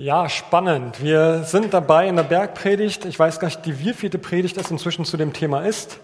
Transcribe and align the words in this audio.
Ja, 0.00 0.28
spannend. 0.28 1.02
Wir 1.02 1.42
sind 1.42 1.74
dabei 1.74 2.06
in 2.06 2.14
der 2.14 2.22
Bergpredigt. 2.22 3.04
Ich 3.04 3.18
weiß 3.18 3.40
gar 3.40 3.48
nicht, 3.48 3.66
die 3.66 3.80
wievielte 3.80 4.16
Predigt 4.16 4.56
es 4.56 4.70
inzwischen 4.70 5.04
zu 5.04 5.16
dem 5.16 5.32
Thema 5.32 5.62
ist. 5.62 5.98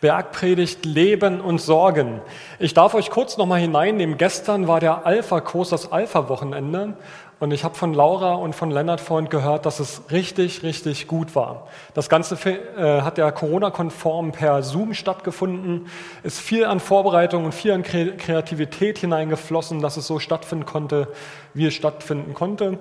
Bergpredigt 0.00 0.84
Leben 0.84 1.40
und 1.40 1.60
Sorgen. 1.60 2.20
Ich 2.60 2.74
darf 2.74 2.94
euch 2.94 3.10
kurz 3.10 3.38
nochmal 3.38 3.58
hineinnehmen. 3.58 4.18
Gestern 4.18 4.68
war 4.68 4.78
der 4.78 5.04
Alpha-Kurs, 5.04 5.70
das 5.70 5.90
Alpha-Wochenende. 5.90 6.94
Und 7.40 7.52
ich 7.52 7.64
habe 7.64 7.74
von 7.74 7.94
Laura 7.94 8.34
und 8.34 8.54
von 8.54 8.70
Lennart 8.70 9.00
vorhin 9.00 9.30
gehört, 9.30 9.64
dass 9.64 9.80
es 9.80 10.02
richtig, 10.12 10.62
richtig 10.62 11.08
gut 11.08 11.34
war. 11.34 11.66
Das 11.94 12.10
Ganze 12.10 12.36
äh, 12.44 13.00
hat 13.00 13.16
ja 13.16 13.30
Corona-konform 13.32 14.30
per 14.30 14.62
Zoom 14.62 14.92
stattgefunden, 14.92 15.86
ist 16.22 16.38
viel 16.38 16.66
an 16.66 16.80
Vorbereitung 16.80 17.46
und 17.46 17.52
viel 17.52 17.72
an 17.72 17.82
Kreativität 17.82 18.98
hineingeflossen, 18.98 19.80
dass 19.80 19.96
es 19.96 20.06
so 20.06 20.18
stattfinden 20.18 20.66
konnte, 20.66 21.08
wie 21.54 21.66
es 21.66 21.74
stattfinden 21.74 22.34
konnte. 22.34 22.78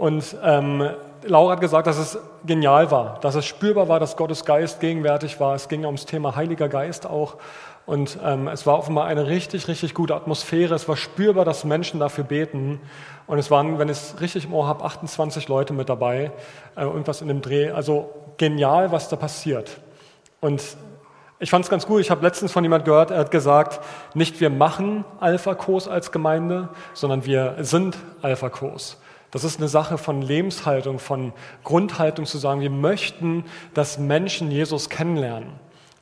Und 0.00 0.34
ähm, 0.42 0.88
Laura 1.24 1.52
hat 1.52 1.60
gesagt, 1.60 1.86
dass 1.86 1.98
es 1.98 2.18
genial 2.46 2.90
war, 2.90 3.18
dass 3.20 3.34
es 3.34 3.44
spürbar 3.44 3.86
war, 3.88 4.00
dass 4.00 4.16
Gottes 4.16 4.46
Geist 4.46 4.80
gegenwärtig 4.80 5.40
war. 5.40 5.54
Es 5.54 5.68
ging 5.68 5.84
ums 5.84 6.06
Thema 6.06 6.36
Heiliger 6.36 6.70
Geist 6.70 7.04
auch. 7.04 7.36
Und 7.84 8.18
ähm, 8.24 8.48
es 8.48 8.66
war 8.66 8.78
offenbar 8.78 9.04
eine 9.04 9.26
richtig, 9.26 9.68
richtig 9.68 9.92
gute 9.92 10.14
Atmosphäre. 10.14 10.74
Es 10.74 10.88
war 10.88 10.96
spürbar, 10.96 11.44
dass 11.44 11.64
Menschen 11.64 12.00
dafür 12.00 12.24
beten. 12.24 12.80
Und 13.26 13.38
es 13.38 13.50
waren, 13.50 13.78
wenn 13.78 13.90
ich 13.90 13.98
es 13.98 14.20
richtig 14.22 14.46
im 14.46 14.54
Ohr 14.54 14.66
habe, 14.66 14.84
28 14.84 15.48
Leute 15.48 15.74
mit 15.74 15.90
dabei, 15.90 16.32
äh, 16.76 16.80
irgendwas 16.80 17.20
in 17.20 17.28
dem 17.28 17.42
Dreh. 17.42 17.70
Also 17.70 18.08
genial, 18.38 18.92
was 18.92 19.10
da 19.10 19.16
passiert. 19.16 19.82
Und 20.40 20.62
ich 21.40 21.50
fand 21.50 21.66
es 21.66 21.70
ganz 21.70 21.86
gut. 21.86 22.00
Ich 22.00 22.10
habe 22.10 22.24
letztens 22.24 22.52
von 22.52 22.64
jemand 22.64 22.86
gehört, 22.86 23.10
er 23.10 23.18
hat 23.18 23.30
gesagt, 23.30 23.80
nicht 24.14 24.40
wir 24.40 24.48
machen 24.48 25.04
Alpha-Kurs 25.20 25.88
als 25.88 26.10
Gemeinde, 26.10 26.70
sondern 26.94 27.26
wir 27.26 27.56
sind 27.58 27.98
Alpha-Kurs. 28.22 28.96
Das 29.30 29.44
ist 29.44 29.58
eine 29.58 29.68
Sache 29.68 29.96
von 29.96 30.22
Lebenshaltung, 30.22 30.98
von 30.98 31.32
Grundhaltung 31.62 32.26
zu 32.26 32.38
sagen, 32.38 32.60
wir 32.60 32.70
möchten, 32.70 33.44
dass 33.74 33.98
Menschen 33.98 34.50
Jesus 34.50 34.88
kennenlernen. 34.88 35.52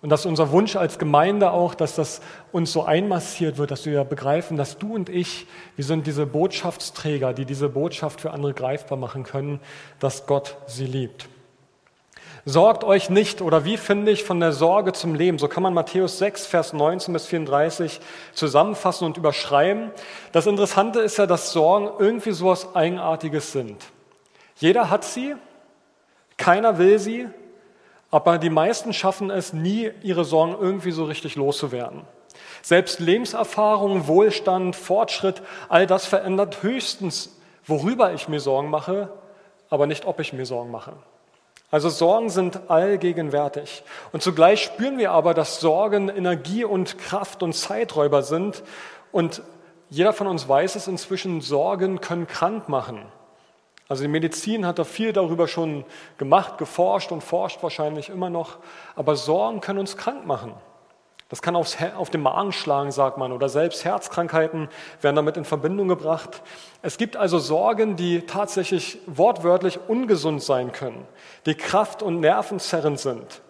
Und 0.01 0.11
dass 0.11 0.27
unser 0.27 0.53
Wunsch 0.53 0.77
als 0.77 0.99
Gemeinde 0.99 1.51
auch, 1.51 1.75
dass 1.75 1.97
das 1.97 2.21
uns 2.53 2.73
so 2.73 2.85
einmassiert 2.85 3.59
wird, 3.59 3.73
dass 3.73 3.85
wir 3.85 4.05
begreifen, 4.05 4.57
dass 4.57 4.79
du 4.79 4.95
und 4.95 5.09
ich, 5.09 5.47
wir 5.75 5.85
sind 5.85 6.07
diese 6.07 6.25
Botschaftsträger, 6.25 7.33
die 7.35 7.45
diese 7.45 7.69
Botschaft 7.69 8.21
für 8.21 8.31
andere 8.31 8.55
greifbar 8.55 8.97
machen 8.97 9.25
können, 9.25 9.59
dass 9.99 10.27
Gott 10.27 10.57
sie 10.67 10.87
liebt. 10.87 11.29
Sorgt 12.51 12.83
euch 12.83 13.11
nicht, 13.11 13.43
oder 13.43 13.67
wie 13.67 13.77
finde 13.77 14.11
ich 14.11 14.25
von 14.25 14.41
der 14.41 14.53
Sorge 14.53 14.95
zum 14.95 15.15
Leben? 15.15 15.39
So 15.39 15.49
kann 15.49 15.63
man 15.63 15.75
Matthäus 15.75 16.17
6, 16.17 16.47
Vers 16.47 16.73
19 16.73 17.13
bis 17.13 17.27
34 17.27 18.01
zusammenfassen 18.33 19.05
und 19.05 19.19
überschreiben. 19.19 19.91
Das 20.33 20.47
Interessante 20.47 21.01
ist 21.01 21.19
ja, 21.19 21.27
dass 21.27 21.53
Sorgen 21.53 21.91
irgendwie 21.99 22.31
so 22.31 22.51
etwas 22.51 22.75
Eigenartiges 22.75 23.53
sind. 23.53 23.85
Jeder 24.57 24.89
hat 24.89 25.05
sie, 25.05 25.35
keiner 26.39 26.79
will 26.79 26.99
sie, 26.99 27.29
aber 28.11 28.39
die 28.39 28.49
meisten 28.49 28.95
schaffen 28.95 29.29
es 29.29 29.53
nie, 29.53 29.91
ihre 30.03 30.25
Sorgen 30.25 30.57
irgendwie 30.59 30.93
so 30.93 31.05
richtig 31.05 31.37
loszuwerden. 31.37 32.01
Selbst 32.63 32.99
Lebenserfahrung, 32.99 34.07
Wohlstand, 34.07 34.75
Fortschritt, 34.75 35.43
all 35.69 35.87
das 35.87 36.07
verändert 36.07 36.63
höchstens, 36.63 37.39
worüber 37.67 38.15
ich 38.15 38.27
mir 38.27 38.41
Sorgen 38.41 38.71
mache, 38.71 39.11
aber 39.69 39.87
nicht, 39.87 40.07
ob 40.07 40.19
ich 40.19 40.33
mir 40.33 40.47
Sorgen 40.47 40.71
mache. 40.71 40.95
Also 41.71 41.91
Sorgen 41.91 42.31
sind 42.31 42.71
allgegenwärtig. 42.71 43.83
Und 44.13 44.23
zugleich 44.23 44.63
spüren 44.63 44.97
wir 44.97 45.11
aber, 45.13 45.35
dass 45.35 45.61
Sorgen 45.61 46.09
Energie 46.09 46.65
und 46.65 46.97
Kraft 46.97 47.43
und 47.43 47.53
Zeiträuber 47.53 48.23
sind. 48.23 48.63
Und 49.13 49.43
jeder 49.91 50.13
von 50.15 50.27
uns 50.27 50.49
weiß 50.49 50.77
es 50.77 50.89
inzwischen, 50.89 51.41
Sorgen 51.43 52.01
können 52.01 52.27
krank 52.27 52.69
machen. 52.69 53.03
Also 53.89 54.03
die 54.03 54.09
Medizin 54.09 54.67
hat 54.67 54.79
da 54.79 54.85
viel 54.85 55.13
darüber 55.13 55.49
schon 55.49 55.85
gemacht, 56.19 56.59
geforscht 56.59 57.11
und 57.13 57.23
forscht 57.23 57.63
wahrscheinlich 57.63 58.11
immer 58.11 58.31
noch. 58.31 58.59
Aber 58.97 59.17
Sorgen 59.17 59.61
können 59.61 59.79
uns 59.79 59.97
krank 59.97 60.27
machen. 60.27 60.55
Das 61.29 61.43
kann 61.43 61.57
aufs, 61.57 61.77
auf 61.97 62.09
den 62.09 62.23
Magen 62.23 62.53
schlagen, 62.53 62.91
sagt 62.91 63.19
man, 63.19 63.33
oder 63.33 63.49
selbst 63.49 63.85
Herzkrankheiten 63.85 64.69
werden 65.03 65.17
damit 65.17 65.37
in 65.37 65.45
Verbindung 65.45 65.89
gebracht. 65.89 66.43
Es 66.81 66.97
gibt 66.97 67.17
also 67.17 67.39
Sorgen, 67.39 67.97
die 67.97 68.23
tatsächlich 68.23 68.99
wortwörtlich 69.07 69.79
ungesund 69.89 70.43
sein 70.43 70.73
können, 70.73 71.07
die 71.45 71.55
Kraft- 71.55 72.03
und 72.03 72.21
Nervenzerrend 72.21 72.99
sind. 72.99 73.43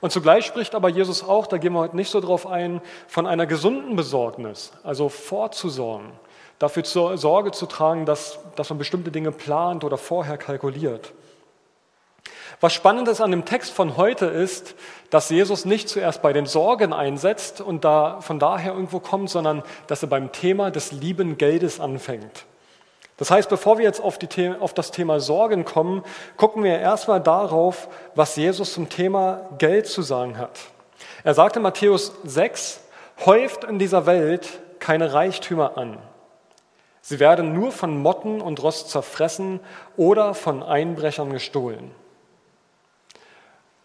Und 0.00 0.10
zugleich 0.10 0.46
spricht 0.46 0.74
aber 0.74 0.88
Jesus 0.88 1.22
auch, 1.22 1.46
da 1.46 1.58
gehen 1.58 1.74
wir 1.74 1.80
heute 1.80 1.96
nicht 1.96 2.10
so 2.10 2.20
drauf 2.20 2.46
ein, 2.46 2.80
von 3.06 3.26
einer 3.26 3.46
gesunden 3.46 3.94
Besorgnis, 3.94 4.72
also 4.82 5.08
vorzusorgen 5.08 6.12
dafür 6.58 6.84
zur 6.84 7.18
Sorge 7.18 7.52
zu 7.52 7.66
tragen, 7.66 8.06
dass, 8.06 8.38
dass 8.56 8.70
man 8.70 8.78
bestimmte 8.78 9.10
Dinge 9.10 9.32
plant 9.32 9.84
oder 9.84 9.98
vorher 9.98 10.38
kalkuliert. 10.38 11.12
Was 12.60 12.72
spannend 12.72 13.08
ist 13.08 13.20
an 13.20 13.30
dem 13.30 13.44
Text 13.44 13.72
von 13.72 13.96
heute 13.96 14.26
ist, 14.26 14.74
dass 15.10 15.30
Jesus 15.30 15.64
nicht 15.64 15.88
zuerst 15.88 16.22
bei 16.22 16.32
den 16.32 16.46
Sorgen 16.46 16.92
einsetzt 16.92 17.60
und 17.60 17.84
da 17.84 18.20
von 18.20 18.38
daher 18.38 18.72
irgendwo 18.72 18.98
kommt, 18.98 19.30
sondern 19.30 19.62
dass 19.86 20.02
er 20.02 20.08
beim 20.08 20.32
Thema 20.32 20.70
des 20.70 20.92
lieben 20.92 21.36
Geldes 21.36 21.80
anfängt. 21.80 22.46
Das 23.18 23.30
heißt, 23.30 23.48
bevor 23.48 23.78
wir 23.78 23.84
jetzt 23.84 24.00
auf, 24.00 24.18
die, 24.18 24.54
auf 24.58 24.74
das 24.74 24.90
Thema 24.90 25.20
Sorgen 25.20 25.64
kommen, 25.64 26.02
gucken 26.36 26.64
wir 26.64 26.78
erstmal 26.78 27.20
darauf, 27.20 27.88
was 28.14 28.36
Jesus 28.36 28.72
zum 28.72 28.88
Thema 28.88 29.48
Geld 29.58 29.86
zu 29.86 30.02
sagen 30.02 30.38
hat. 30.38 30.58
Er 31.24 31.34
sagte 31.34 31.60
Matthäus 31.60 32.12
6, 32.24 32.80
häuft 33.24 33.64
in 33.64 33.78
dieser 33.78 34.06
Welt 34.06 34.60
keine 34.78 35.12
Reichtümer 35.12 35.78
an 35.78 35.98
Sie 37.08 37.20
werden 37.20 37.52
nur 37.52 37.70
von 37.70 38.02
Motten 38.02 38.40
und 38.40 38.60
Rost 38.64 38.90
zerfressen 38.90 39.60
oder 39.96 40.34
von 40.34 40.64
Einbrechern 40.64 41.32
gestohlen. 41.32 41.92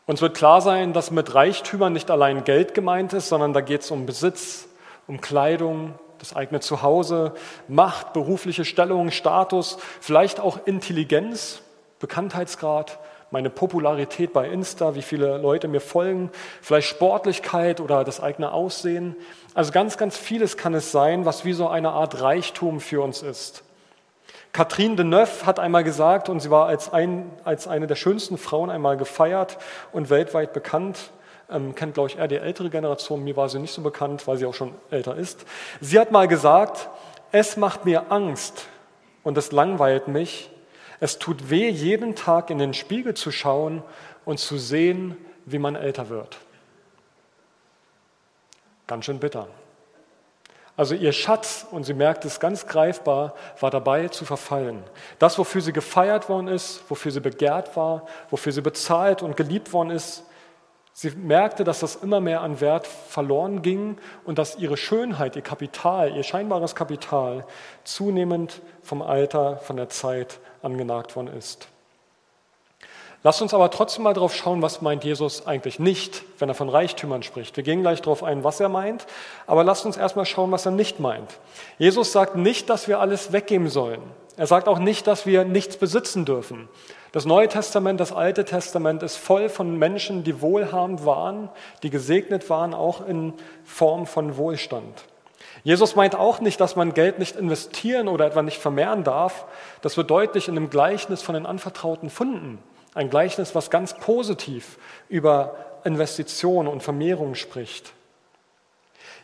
Uns 0.07 0.21
wird 0.21 0.35
klar 0.35 0.61
sein, 0.61 0.93
dass 0.93 1.11
mit 1.11 1.33
Reichtümern 1.35 1.93
nicht 1.93 2.09
allein 2.09 2.43
Geld 2.43 2.73
gemeint 2.73 3.13
ist, 3.13 3.29
sondern 3.29 3.53
da 3.53 3.61
geht 3.61 3.81
es 3.81 3.91
um 3.91 4.05
Besitz, 4.05 4.67
um 5.07 5.21
Kleidung, 5.21 5.93
das 6.17 6.35
eigene 6.35 6.59
Zuhause, 6.59 7.33
Macht, 7.67 8.13
berufliche 8.13 8.65
Stellung, 8.65 9.11
Status, 9.11 9.77
vielleicht 9.99 10.39
auch 10.39 10.59
Intelligenz, 10.65 11.61
Bekanntheitsgrad, 11.99 12.99
meine 13.31 13.49
Popularität 13.49 14.33
bei 14.33 14.49
Insta, 14.49 14.95
wie 14.95 15.01
viele 15.01 15.37
Leute 15.37 15.67
mir 15.67 15.79
folgen, 15.79 16.31
vielleicht 16.61 16.89
Sportlichkeit 16.89 17.79
oder 17.79 18.03
das 18.03 18.19
eigene 18.21 18.51
Aussehen. 18.51 19.15
Also 19.53 19.71
ganz, 19.71 19.97
ganz 19.97 20.17
vieles 20.17 20.57
kann 20.57 20.73
es 20.73 20.91
sein, 20.91 21.25
was 21.25 21.45
wie 21.45 21.53
so 21.53 21.67
eine 21.67 21.91
Art 21.91 22.21
Reichtum 22.21 22.81
für 22.81 23.01
uns 23.01 23.21
ist. 23.21 23.63
Catherine 24.53 24.97
Deneuve 24.97 25.45
hat 25.45 25.59
einmal 25.59 25.83
gesagt, 25.83 26.27
und 26.27 26.41
sie 26.41 26.51
war 26.51 26.67
als, 26.67 26.91
ein, 26.91 27.31
als 27.45 27.67
eine 27.67 27.87
der 27.87 27.95
schönsten 27.95 28.37
Frauen 28.37 28.69
einmal 28.69 28.97
gefeiert 28.97 29.57
und 29.93 30.09
weltweit 30.09 30.51
bekannt, 30.51 31.11
ähm, 31.49 31.73
kennt, 31.75 31.93
glaube 31.93 32.09
ich, 32.09 32.17
eher 32.17 32.27
die 32.27 32.37
ältere 32.37 32.69
Generation, 32.69 33.23
mir 33.23 33.35
war 33.37 33.49
sie 33.49 33.59
nicht 33.59 33.73
so 33.73 33.81
bekannt, 33.81 34.27
weil 34.27 34.37
sie 34.37 34.45
auch 34.45 34.53
schon 34.53 34.73
älter 34.89 35.15
ist. 35.15 35.45
Sie 35.79 35.97
hat 35.99 36.11
mal 36.11 36.27
gesagt, 36.27 36.89
es 37.31 37.55
macht 37.55 37.85
mir 37.85 38.11
Angst 38.11 38.67
und 39.23 39.37
es 39.37 39.51
langweilt 39.51 40.07
mich. 40.07 40.49
Es 40.99 41.17
tut 41.17 41.49
weh, 41.49 41.69
jeden 41.69 42.15
Tag 42.15 42.49
in 42.49 42.57
den 42.57 42.73
Spiegel 42.73 43.13
zu 43.13 43.31
schauen 43.31 43.83
und 44.25 44.39
zu 44.39 44.57
sehen, 44.57 45.17
wie 45.45 45.59
man 45.59 45.75
älter 45.75 46.09
wird. 46.09 46.37
Ganz 48.87 49.05
schön 49.05 49.19
bitter. 49.19 49.47
Also 50.77 50.95
ihr 50.95 51.11
Schatz, 51.11 51.67
und 51.69 51.83
sie 51.83 51.93
merkt 51.93 52.25
es 52.25 52.39
ganz 52.39 52.65
greifbar, 52.65 53.35
war 53.59 53.71
dabei 53.71 54.07
zu 54.07 54.25
verfallen. 54.25 54.83
Das, 55.19 55.37
wofür 55.37 55.61
sie 55.61 55.73
gefeiert 55.73 56.29
worden 56.29 56.47
ist, 56.47 56.83
wofür 56.89 57.11
sie 57.11 57.19
begehrt 57.19 57.75
war, 57.75 58.05
wofür 58.29 58.51
sie 58.51 58.61
bezahlt 58.61 59.21
und 59.21 59.35
geliebt 59.35 59.73
worden 59.73 59.91
ist, 59.91 60.23
sie 60.93 61.11
merkte, 61.11 61.63
dass 61.63 61.81
das 61.81 61.95
immer 61.97 62.21
mehr 62.21 62.41
an 62.41 62.61
Wert 62.61 62.87
verloren 62.87 63.61
ging 63.61 63.97
und 64.23 64.37
dass 64.39 64.57
ihre 64.57 64.77
Schönheit, 64.77 65.35
ihr 65.35 65.41
Kapital, 65.41 66.15
ihr 66.15 66.23
scheinbares 66.23 66.73
Kapital 66.73 67.45
zunehmend 67.83 68.61
vom 68.81 69.01
Alter, 69.01 69.57
von 69.57 69.75
der 69.77 69.89
Zeit 69.89 70.39
angenagt 70.61 71.15
worden 71.15 71.35
ist. 71.35 71.67
Lasst 73.23 73.41
uns 73.41 73.53
aber 73.53 73.69
trotzdem 73.69 74.03
mal 74.03 74.13
drauf 74.13 74.35
schauen, 74.35 74.63
was 74.63 74.81
meint 74.81 75.03
Jesus 75.03 75.45
eigentlich 75.45 75.77
nicht, 75.77 76.23
wenn 76.39 76.49
er 76.49 76.55
von 76.55 76.69
Reichtümern 76.69 77.21
spricht. 77.21 77.55
Wir 77.55 77.63
gehen 77.63 77.81
gleich 77.81 78.01
darauf 78.01 78.23
ein, 78.23 78.43
was 78.43 78.59
er 78.59 78.69
meint, 78.69 79.05
aber 79.45 79.63
lasst 79.63 79.85
uns 79.85 79.95
erstmal 79.95 80.25
schauen, 80.25 80.51
was 80.51 80.65
er 80.65 80.71
nicht 80.71 80.99
meint. 80.99 81.29
Jesus 81.77 82.11
sagt 82.11 82.35
nicht, 82.35 82.69
dass 82.69 82.87
wir 82.87 82.99
alles 82.99 83.31
weggeben 83.31 83.69
sollen. 83.69 84.01
Er 84.37 84.47
sagt 84.47 84.67
auch 84.67 84.79
nicht, 84.79 85.05
dass 85.05 85.27
wir 85.27 85.45
nichts 85.45 85.77
besitzen 85.77 86.25
dürfen. 86.25 86.67
Das 87.11 87.25
Neue 87.25 87.47
Testament, 87.47 87.99
das 87.99 88.11
Alte 88.11 88.43
Testament 88.43 89.03
ist 89.03 89.17
voll 89.17 89.49
von 89.49 89.77
Menschen, 89.77 90.23
die 90.23 90.41
wohlhabend 90.41 91.05
waren, 91.05 91.49
die 91.83 91.91
gesegnet 91.91 92.49
waren, 92.49 92.73
auch 92.73 93.05
in 93.05 93.33
Form 93.63 94.07
von 94.07 94.37
Wohlstand. 94.37 95.03
Jesus 95.63 95.95
meint 95.95 96.15
auch 96.15 96.39
nicht, 96.39 96.59
dass 96.59 96.75
man 96.75 96.93
Geld 96.95 97.19
nicht 97.19 97.35
investieren 97.35 98.07
oder 98.07 98.25
etwa 98.25 98.41
nicht 98.41 98.59
vermehren 98.59 99.03
darf. 99.03 99.45
Das 99.81 99.95
wird 99.97 100.09
deutlich 100.09 100.47
in 100.47 100.55
dem 100.55 100.71
Gleichnis 100.71 101.21
von 101.21 101.35
den 101.35 101.45
anvertrauten 101.45 102.09
Funden. 102.09 102.57
Ein 102.93 103.09
Gleichnis, 103.09 103.55
was 103.55 103.69
ganz 103.69 103.97
positiv 103.97 104.77
über 105.07 105.55
Investitionen 105.83 106.67
und 106.67 106.83
Vermehrung 106.83 107.35
spricht. 107.35 107.93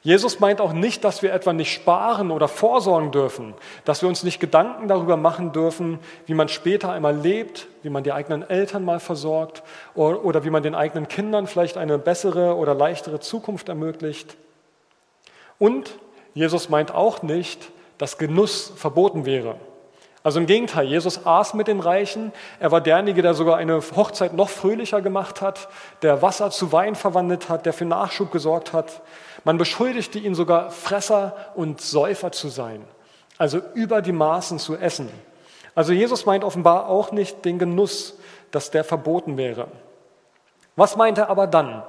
Jesus 0.03 0.39
meint 0.39 0.61
auch 0.61 0.73
nicht, 0.73 1.03
dass 1.03 1.21
wir 1.21 1.33
etwa 1.33 1.53
nicht 1.53 1.73
sparen 1.73 2.31
oder 2.31 2.47
vorsorgen 2.47 3.11
dürfen, 3.11 3.55
dass 3.83 4.01
wir 4.01 4.07
uns 4.07 4.23
nicht 4.23 4.39
Gedanken 4.39 4.87
darüber 4.87 5.17
machen 5.17 5.51
dürfen, 5.51 5.99
wie 6.27 6.33
man 6.33 6.47
später 6.47 6.91
einmal 6.91 7.17
lebt, 7.17 7.67
wie 7.81 7.89
man 7.89 8.03
die 8.03 8.13
eigenen 8.13 8.47
Eltern 8.47 8.85
mal 8.85 9.01
versorgt 9.01 9.63
oder 9.95 10.45
wie 10.45 10.49
man 10.49 10.63
den 10.63 10.75
eigenen 10.75 11.07
Kindern 11.07 11.47
vielleicht 11.47 11.77
eine 11.77 11.97
bessere 11.97 12.55
oder 12.55 12.73
leichtere 12.73 13.19
Zukunft 13.19 13.69
ermöglicht. 13.69 14.37
Und 15.59 15.97
Jesus 16.33 16.69
meint 16.69 16.93
auch 16.93 17.23
nicht, 17.23 17.71
dass 17.97 18.17
Genuss 18.17 18.71
verboten 18.75 19.25
wäre. 19.25 19.55
Also 20.27 20.41
im 20.41 20.45
Gegenteil, 20.45 20.87
Jesus 20.87 21.25
aß 21.25 21.53
mit 21.53 21.69
den 21.69 21.79
Reichen. 21.79 22.33
Er 22.59 22.69
war 22.73 22.81
derjenige, 22.81 23.21
der 23.21 23.33
sogar 23.33 23.55
eine 23.55 23.79
Hochzeit 23.95 24.33
noch 24.33 24.49
fröhlicher 24.49 25.01
gemacht 25.01 25.39
hat, 25.39 25.69
der 26.01 26.21
Wasser 26.21 26.51
zu 26.51 26.73
Wein 26.73 26.95
verwandelt 26.95 27.47
hat, 27.47 27.65
der 27.65 27.71
für 27.71 27.85
Nachschub 27.85 28.29
gesorgt 28.29 28.73
hat. 28.73 29.01
Man 29.45 29.57
beschuldigte 29.57 30.19
ihn 30.19 30.35
sogar, 30.35 30.69
Fresser 30.69 31.33
und 31.55 31.79
Säufer 31.79 32.33
zu 32.33 32.49
sein, 32.49 32.83
also 33.37 33.61
über 33.73 34.01
die 34.01 34.11
Maßen 34.11 34.59
zu 34.59 34.75
essen. 34.75 35.09
Also 35.75 35.93
Jesus 35.93 36.25
meint 36.25 36.43
offenbar 36.43 36.89
auch 36.89 37.13
nicht 37.13 37.45
den 37.45 37.57
Genuss, 37.57 38.19
dass 38.51 38.69
der 38.69 38.83
verboten 38.83 39.37
wäre. 39.37 39.69
Was 40.75 40.97
meint 40.97 41.19
er 41.19 41.29
aber 41.29 41.47
dann? 41.47 41.83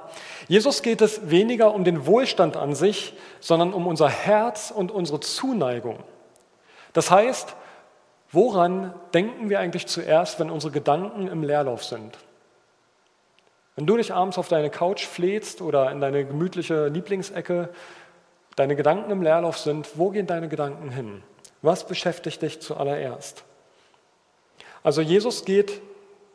Jesus 0.47 0.81
geht 0.81 1.01
es 1.01 1.29
weniger 1.29 1.73
um 1.73 1.83
den 1.83 2.05
Wohlstand 2.05 2.55
an 2.55 2.73
sich, 2.73 3.15
sondern 3.41 3.73
um 3.73 3.85
unser 3.85 4.07
Herz 4.07 4.71
und 4.73 4.93
unsere 4.93 5.19
Zuneigung. 5.19 5.99
Das 6.93 7.11
heißt, 7.11 7.57
woran 8.31 8.93
denken 9.13 9.49
wir 9.49 9.59
eigentlich 9.59 9.87
zuerst, 9.87 10.39
wenn 10.39 10.49
unsere 10.49 10.71
Gedanken 10.71 11.27
im 11.27 11.43
Leerlauf 11.43 11.83
sind? 11.83 12.17
Wenn 13.75 13.85
du 13.85 13.95
dich 13.95 14.13
abends 14.13 14.37
auf 14.37 14.49
deine 14.49 14.69
Couch 14.69 15.05
fläzt 15.05 15.61
oder 15.61 15.91
in 15.91 16.01
deine 16.01 16.25
gemütliche 16.25 16.87
Lieblingsecke, 16.87 17.69
deine 18.55 18.75
Gedanken 18.75 19.09
im 19.09 19.21
Leerlauf 19.21 19.57
sind, 19.57 19.97
wo 19.97 20.09
gehen 20.09 20.27
deine 20.27 20.49
Gedanken 20.49 20.89
hin? 20.89 21.23
Was 21.61 21.87
beschäftigt 21.87 22.41
dich 22.41 22.61
zuallererst? 22.61 23.43
Also 24.83 25.01
Jesus 25.01 25.45
geht 25.45 25.81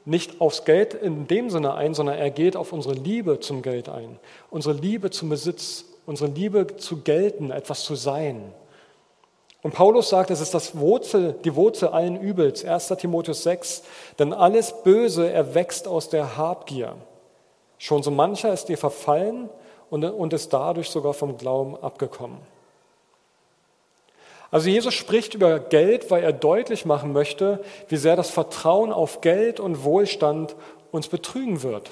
nicht 0.05 0.41
aufs 0.41 0.65
Geld 0.65 0.95
in 0.95 1.27
dem 1.27 1.51
Sinne 1.51 1.75
ein, 1.75 1.95
sondern 1.95 2.17
er 2.17 2.31
geht 2.31 2.57
auf 2.57 2.73
unsere 2.73 2.95
Liebe 2.95 3.41
zum 3.41 3.63
Geld 3.63 3.89
ein, 3.89 4.19
unsere 4.51 4.75
Liebe 4.75 5.11
zum 5.11 5.29
Besitz, 5.31 5.87
unsere 6.07 6.31
Liebe 6.31 6.77
zu 6.77 7.03
gelten, 7.03 7.51
etwas 7.51 7.85
zu 7.85 7.95
sein. 7.95 8.53
Und 9.65 9.73
Paulus 9.73 10.11
sagt, 10.11 10.31
es 10.31 10.43
ist 10.43 10.53
das 10.53 10.77
Wurzel, 10.77 11.37
die 11.43 11.57
Wurzel 11.57 11.89
allen 11.89 12.21
Übels, 12.21 12.67
1. 12.67 12.89
Timotheus 12.99 13.45
6, 13.45 13.83
denn 14.19 14.35
alles 14.35 14.83
Böse 14.83 15.31
erwächst 15.33 15.89
aus 15.89 16.11
der 16.11 16.37
Habgier. 16.37 16.97
Schon 17.79 18.03
so 18.03 18.11
mancher 18.11 18.53
ist 18.53 18.67
dir 18.67 18.77
verfallen 18.77 19.49
und, 19.89 20.05
und 20.05 20.35
ist 20.35 20.53
dadurch 20.53 20.91
sogar 20.91 21.15
vom 21.15 21.39
Glauben 21.39 21.77
abgekommen. 21.77 22.37
Also 24.51 24.69
Jesus 24.69 24.93
spricht 24.93 25.33
über 25.33 25.59
Geld, 25.61 26.11
weil 26.11 26.23
er 26.23 26.35
deutlich 26.35 26.85
machen 26.85 27.15
möchte, 27.15 27.65
wie 27.89 27.97
sehr 27.97 28.17
das 28.17 28.29
Vertrauen 28.29 28.93
auf 28.93 29.23
Geld 29.23 29.61
und 29.61 29.83
Wohlstand 29.83 30.57
uns 30.91 31.09
betrügen 31.09 31.63
wird. 31.63 31.91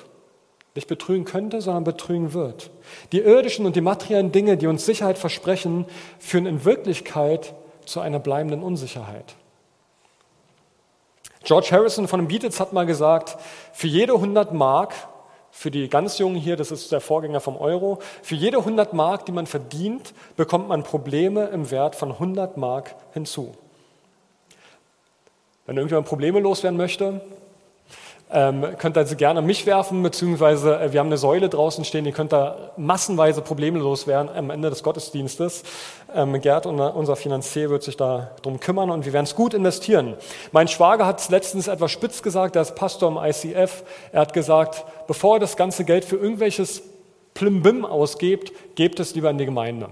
Nicht 0.75 0.89
betrügen 0.89 1.25
könnte, 1.25 1.63
sondern 1.63 1.85
betrügen 1.85 2.35
wird. 2.35 2.71
Die 3.13 3.21
irdischen 3.21 3.65
und 3.65 3.77
die 3.77 3.81
materiellen 3.81 4.31
Dinge, 4.31 4.59
die 4.59 4.67
uns 4.67 4.85
Sicherheit 4.85 5.17
versprechen, 5.17 5.87
führen 6.19 6.45
in 6.45 6.67
Wirklichkeit 6.67 7.55
zu 7.87 8.01
einer 8.01 8.19
bleibenden 8.19 8.63
Unsicherheit. 8.63 9.35
George 11.45 11.69
Harrison 11.73 12.07
von 12.07 12.21
den 12.21 12.29
Beatles 12.29 12.61
hat 12.61 12.73
mal 12.73 12.87
gesagt, 12.87 13.37
für 13.73 13.89
jede 13.89 14.15
100 14.15 14.53
Mark 14.53 14.95
für 15.55 15.71
die 15.71 15.89
ganz 15.89 16.17
Jungen 16.19 16.37
hier, 16.37 16.57
das 16.57 16.73
ist 16.73 16.91
der 16.91 17.03
Vorgänger 17.03 17.41
vom 17.41 17.59
Euro, 17.59 17.99
für 18.23 18.35
jede 18.35 18.59
100 18.59 18.95
Mark, 18.95 19.27
die 19.27 19.33
man 19.33 19.47
verdient, 19.47 20.15
bekommt 20.35 20.67
man 20.67 20.83
Probleme 20.83 21.45
im 21.49 21.71
Wert 21.71 21.95
von 21.95 22.11
100 22.11 22.57
Mark 22.57 22.95
hinzu. 23.13 23.55
Wenn 25.67 25.77
irgendjemand 25.77 26.09
Probleme 26.09 26.41
loswerden 26.41 26.79
möchte, 26.79 27.21
ähm, 28.33 28.67
könnt 28.79 28.97
sie 29.07 29.17
gerne 29.17 29.43
mich 29.43 29.67
werfen, 29.67 30.03
beziehungsweise 30.03 30.81
äh, 30.81 30.93
wir 30.93 31.01
haben 31.01 31.09
eine 31.09 31.19
Säule 31.19 31.49
draußen 31.49 31.85
stehen, 31.85 32.07
ihr 32.07 32.13
könnt 32.13 32.33
da 32.33 32.73
massenweise 32.77 33.43
Probleme 33.43 33.79
loswerden 33.79 34.31
am 34.35 34.51
Ende 34.51 34.71
des 34.71 34.83
Gottesdienstes. 34.83 35.63
Ähm, 36.15 36.41
Gerd, 36.41 36.67
unser 36.67 37.17
Finanzier, 37.17 37.69
wird 37.69 37.83
sich 37.83 37.97
da 37.97 38.31
drum 38.43 38.59
kümmern 38.59 38.91
und 38.91 39.05
wir 39.05 39.13
werden 39.13 39.25
es 39.27 39.35
gut 39.35 39.53
investieren. 39.53 40.15
Mein 40.51 40.69
Schwager 40.69 41.07
hat 41.07 41.21
es 41.21 41.29
letztens 41.29 41.69
etwas 41.69 41.91
spitz 41.91 42.23
gesagt, 42.23 42.55
der 42.55 42.63
ist 42.63 42.75
Pastor 42.75 43.11
im 43.11 43.19
ICF. 43.23 43.85
Er 44.13 44.23
hat 44.23 44.33
gesagt, 44.33 44.85
bevor 45.07 45.37
er 45.37 45.41
das 45.41 45.57
ganze 45.57 45.85
Geld 45.85 46.05
für 46.05 46.17
irgendwelches 46.17 46.83
Plimbim 47.35 47.85
ausgibt, 47.85 48.53
gebt 48.77 48.99
es 48.99 49.15
lieber 49.15 49.31
in 49.31 49.39
die 49.39 49.47
Gemeinde. 49.47 49.89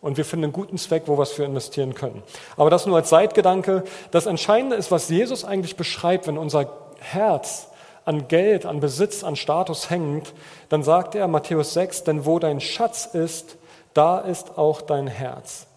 Und 0.00 0.16
wir 0.16 0.24
finden 0.24 0.44
einen 0.44 0.52
guten 0.52 0.78
Zweck, 0.78 1.04
wo 1.06 1.18
wir 1.18 1.22
es 1.22 1.32
für 1.32 1.44
investieren 1.44 1.94
können. 1.94 2.22
Aber 2.56 2.70
das 2.70 2.86
nur 2.86 2.96
als 2.96 3.10
Seitgedanke. 3.10 3.84
Das 4.12 4.26
Entscheidende 4.26 4.76
ist, 4.76 4.90
was 4.90 5.08
Jesus 5.08 5.44
eigentlich 5.44 5.76
beschreibt, 5.76 6.26
wenn 6.26 6.38
unser 6.38 6.72
Herz 7.00 7.69
an 8.10 8.26
Geld, 8.26 8.66
an 8.66 8.80
Besitz, 8.80 9.22
an 9.22 9.36
Status 9.36 9.88
hängt, 9.88 10.34
dann 10.68 10.82
sagt 10.82 11.14
er 11.14 11.28
Matthäus 11.28 11.74
6, 11.74 12.02
denn 12.02 12.26
wo 12.26 12.40
dein 12.40 12.60
Schatz 12.60 13.06
ist, 13.06 13.56
da 13.94 14.18
ist 14.18 14.58
auch 14.58 14.80
dein 14.80 15.06
Herz. 15.06 15.68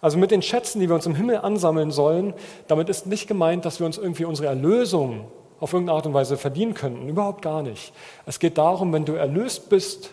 Also 0.00 0.16
mit 0.16 0.30
den 0.30 0.42
Schätzen, 0.42 0.80
die 0.80 0.88
wir 0.88 0.94
uns 0.94 1.06
im 1.06 1.16
Himmel 1.16 1.38
ansammeln 1.38 1.90
sollen, 1.90 2.34
damit 2.68 2.88
ist 2.88 3.06
nicht 3.06 3.26
gemeint, 3.26 3.64
dass 3.64 3.80
wir 3.80 3.86
uns 3.86 3.98
irgendwie 3.98 4.24
unsere 4.24 4.46
Erlösung 4.46 5.26
auf 5.58 5.72
irgendeine 5.72 5.96
Art 5.96 6.06
und 6.06 6.14
Weise 6.14 6.36
verdienen 6.36 6.74
könnten. 6.74 7.08
Überhaupt 7.08 7.42
gar 7.42 7.62
nicht. 7.62 7.92
Es 8.24 8.38
geht 8.38 8.58
darum, 8.58 8.92
wenn 8.92 9.04
du 9.04 9.14
erlöst 9.14 9.68
bist, 9.70 10.10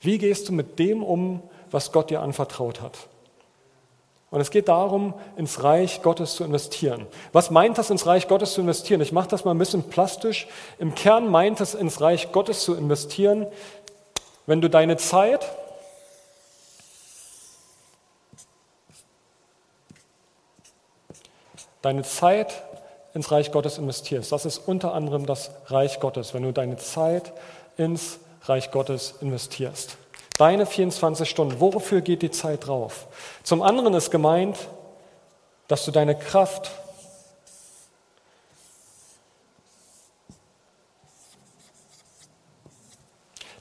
wie 0.00 0.16
gehst 0.16 0.48
du 0.48 0.54
mit 0.54 0.78
dem 0.78 1.02
um, 1.02 1.42
was 1.70 1.92
Gott 1.92 2.08
dir 2.08 2.22
anvertraut 2.22 2.80
hat. 2.80 2.96
Und 4.30 4.40
es 4.40 4.50
geht 4.50 4.68
darum, 4.68 5.14
ins 5.36 5.64
Reich 5.64 6.02
Gottes 6.02 6.36
zu 6.36 6.44
investieren. 6.44 7.06
Was 7.32 7.50
meint 7.50 7.78
das, 7.78 7.90
ins 7.90 8.06
Reich 8.06 8.28
Gottes 8.28 8.52
zu 8.52 8.60
investieren? 8.60 9.00
Ich 9.00 9.10
mache 9.10 9.28
das 9.28 9.44
mal 9.44 9.50
ein 9.50 9.58
bisschen 9.58 9.82
plastisch. 9.82 10.46
Im 10.78 10.94
Kern 10.94 11.28
meint 11.28 11.60
es, 11.60 11.74
ins 11.74 12.00
Reich 12.00 12.30
Gottes 12.30 12.62
zu 12.62 12.76
investieren, 12.76 13.46
wenn 14.46 14.60
du 14.60 14.70
deine 14.70 14.96
Zeit, 14.96 15.50
deine 21.82 22.02
Zeit 22.02 22.62
ins 23.14 23.32
Reich 23.32 23.50
Gottes 23.50 23.78
investierst. 23.78 24.30
Das 24.30 24.44
ist 24.44 24.58
unter 24.58 24.94
anderem 24.94 25.26
das 25.26 25.50
Reich 25.66 25.98
Gottes, 25.98 26.34
wenn 26.34 26.44
du 26.44 26.52
deine 26.52 26.76
Zeit 26.76 27.32
ins 27.76 28.20
Reich 28.42 28.70
Gottes 28.70 29.14
investierst. 29.20 29.98
Deine 30.40 30.64
24 30.64 31.28
Stunden, 31.28 31.60
wofür 31.60 32.00
geht 32.00 32.22
die 32.22 32.30
Zeit 32.30 32.66
drauf? 32.66 33.08
Zum 33.42 33.60
anderen 33.60 33.92
ist 33.92 34.10
gemeint, 34.10 34.56
dass 35.68 35.84
du 35.84 35.90
deine 35.90 36.18
Kraft 36.18 36.70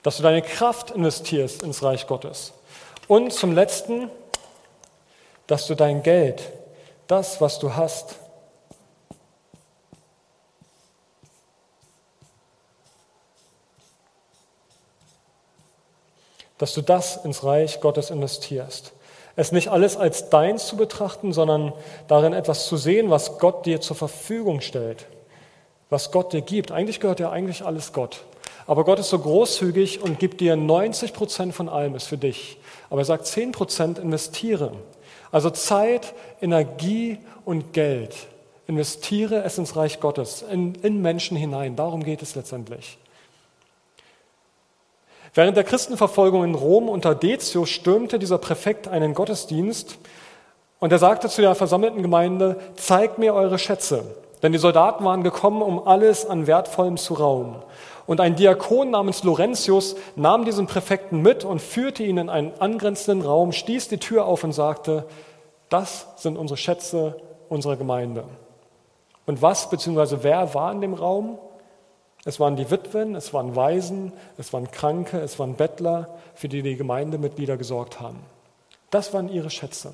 dass 0.03 0.15
du 0.15 0.23
deine 0.23 0.41
Kraft 0.41 0.91
investierst 0.91 1.63
ins 1.63 1.83
Reich 1.83 2.07
Gottes. 2.07 2.53
Und 3.09 3.33
zum 3.33 3.51
Letzten, 3.51 4.09
dass 5.47 5.67
du 5.67 5.75
dein 5.75 6.01
Geld, 6.01 6.49
das, 7.07 7.41
was 7.41 7.59
du 7.59 7.75
hast, 7.75 8.15
dass 16.59 16.73
du 16.73 16.81
das 16.81 17.25
ins 17.25 17.43
Reich 17.43 17.81
Gottes 17.81 18.11
investierst. 18.11 18.93
Es 19.35 19.51
nicht 19.51 19.69
alles 19.69 19.97
als 19.97 20.29
deins 20.29 20.67
zu 20.67 20.75
betrachten, 20.75 21.33
sondern 21.33 21.73
darin 22.07 22.33
etwas 22.33 22.67
zu 22.67 22.77
sehen, 22.77 23.09
was 23.09 23.39
Gott 23.39 23.65
dir 23.65 23.81
zur 23.81 23.95
Verfügung 23.95 24.61
stellt, 24.61 25.07
was 25.89 26.11
Gott 26.11 26.33
dir 26.33 26.41
gibt. 26.41 26.71
Eigentlich 26.71 26.99
gehört 26.99 27.19
ja 27.19 27.31
eigentlich 27.31 27.63
alles 27.63 27.93
Gott. 27.93 28.25
Aber 28.67 28.83
Gott 28.83 28.99
ist 28.99 29.09
so 29.09 29.17
großzügig 29.17 30.03
und 30.03 30.19
gibt 30.19 30.41
dir 30.41 30.55
90 30.55 31.13
Prozent 31.13 31.55
von 31.55 31.69
allem, 31.69 31.95
ist 31.95 32.07
für 32.07 32.17
dich. 32.17 32.57
Aber 32.89 33.01
er 33.01 33.05
sagt 33.05 33.25
10 33.25 33.51
Prozent 33.53 33.97
investiere. 33.97 34.73
Also 35.31 35.49
Zeit, 35.49 36.13
Energie 36.41 37.17
und 37.45 37.73
Geld. 37.73 38.15
Investiere 38.67 39.43
es 39.43 39.57
ins 39.57 39.75
Reich 39.75 39.99
Gottes, 39.99 40.43
in, 40.43 40.75
in 40.83 41.01
Menschen 41.01 41.37
hinein. 41.37 41.75
Darum 41.75 42.03
geht 42.03 42.21
es 42.21 42.35
letztendlich. 42.35 42.97
Während 45.33 45.57
der 45.57 45.63
Christenverfolgung 45.63 46.43
in 46.43 46.55
Rom 46.55 46.89
unter 46.89 47.15
Decius 47.15 47.69
stürmte 47.69 48.19
dieser 48.19 48.37
Präfekt 48.37 48.87
einen 48.87 49.13
Gottesdienst 49.13 49.97
und 50.79 50.91
er 50.91 50.99
sagte 50.99 51.29
zu 51.29 51.41
der 51.41 51.55
versammelten 51.55 52.01
Gemeinde, 52.01 52.57
zeigt 52.75 53.19
mir 53.19 53.33
eure 53.33 53.59
Schätze. 53.59 54.03
Denn 54.41 54.53
die 54.53 54.57
Soldaten 54.57 55.03
waren 55.03 55.23
gekommen, 55.23 55.61
um 55.61 55.85
alles 55.85 56.25
an 56.25 56.47
Wertvollem 56.47 56.97
zu 56.97 57.13
rauben. 57.13 57.55
Und 58.07 58.21
ein 58.21 58.35
Diakon 58.35 58.89
namens 58.89 59.23
Laurentius 59.23 59.95
nahm 60.15 60.45
diesen 60.45 60.65
Präfekten 60.65 61.21
mit 61.21 61.43
und 61.43 61.61
führte 61.61 62.03
ihn 62.03 62.17
in 62.17 62.29
einen 62.29 62.53
angrenzenden 62.59 63.23
Raum, 63.23 63.51
stieß 63.51 63.89
die 63.89 63.99
Tür 63.99 64.25
auf 64.25 64.43
und 64.43 64.53
sagte, 64.53 65.05
das 65.67 66.07
sind 66.15 66.37
unsere 66.37 66.57
Schätze 66.57 67.17
unserer 67.49 67.75
Gemeinde. 67.75 68.23
Und 69.25 69.41
was 69.41 69.69
bzw. 69.69 70.17
wer 70.21 70.53
war 70.55 70.71
in 70.71 70.81
dem 70.81 70.93
Raum? 70.93 71.37
Es 72.25 72.39
waren 72.39 72.57
die 72.57 72.69
Witwen, 72.69 73.15
es 73.15 73.33
waren 73.33 73.55
Waisen, 73.55 74.11
es 74.37 74.51
waren 74.51 74.69
Kranke, 74.71 75.19
es 75.19 75.39
waren 75.39 75.55
Bettler, 75.55 76.09
für 76.35 76.49
die 76.49 76.61
die 76.61 76.75
Gemeindemitglieder 76.75 77.55
gesorgt 77.57 77.99
haben. 78.01 78.19
Das 78.89 79.13
waren 79.13 79.29
ihre 79.29 79.49
Schätze. 79.49 79.93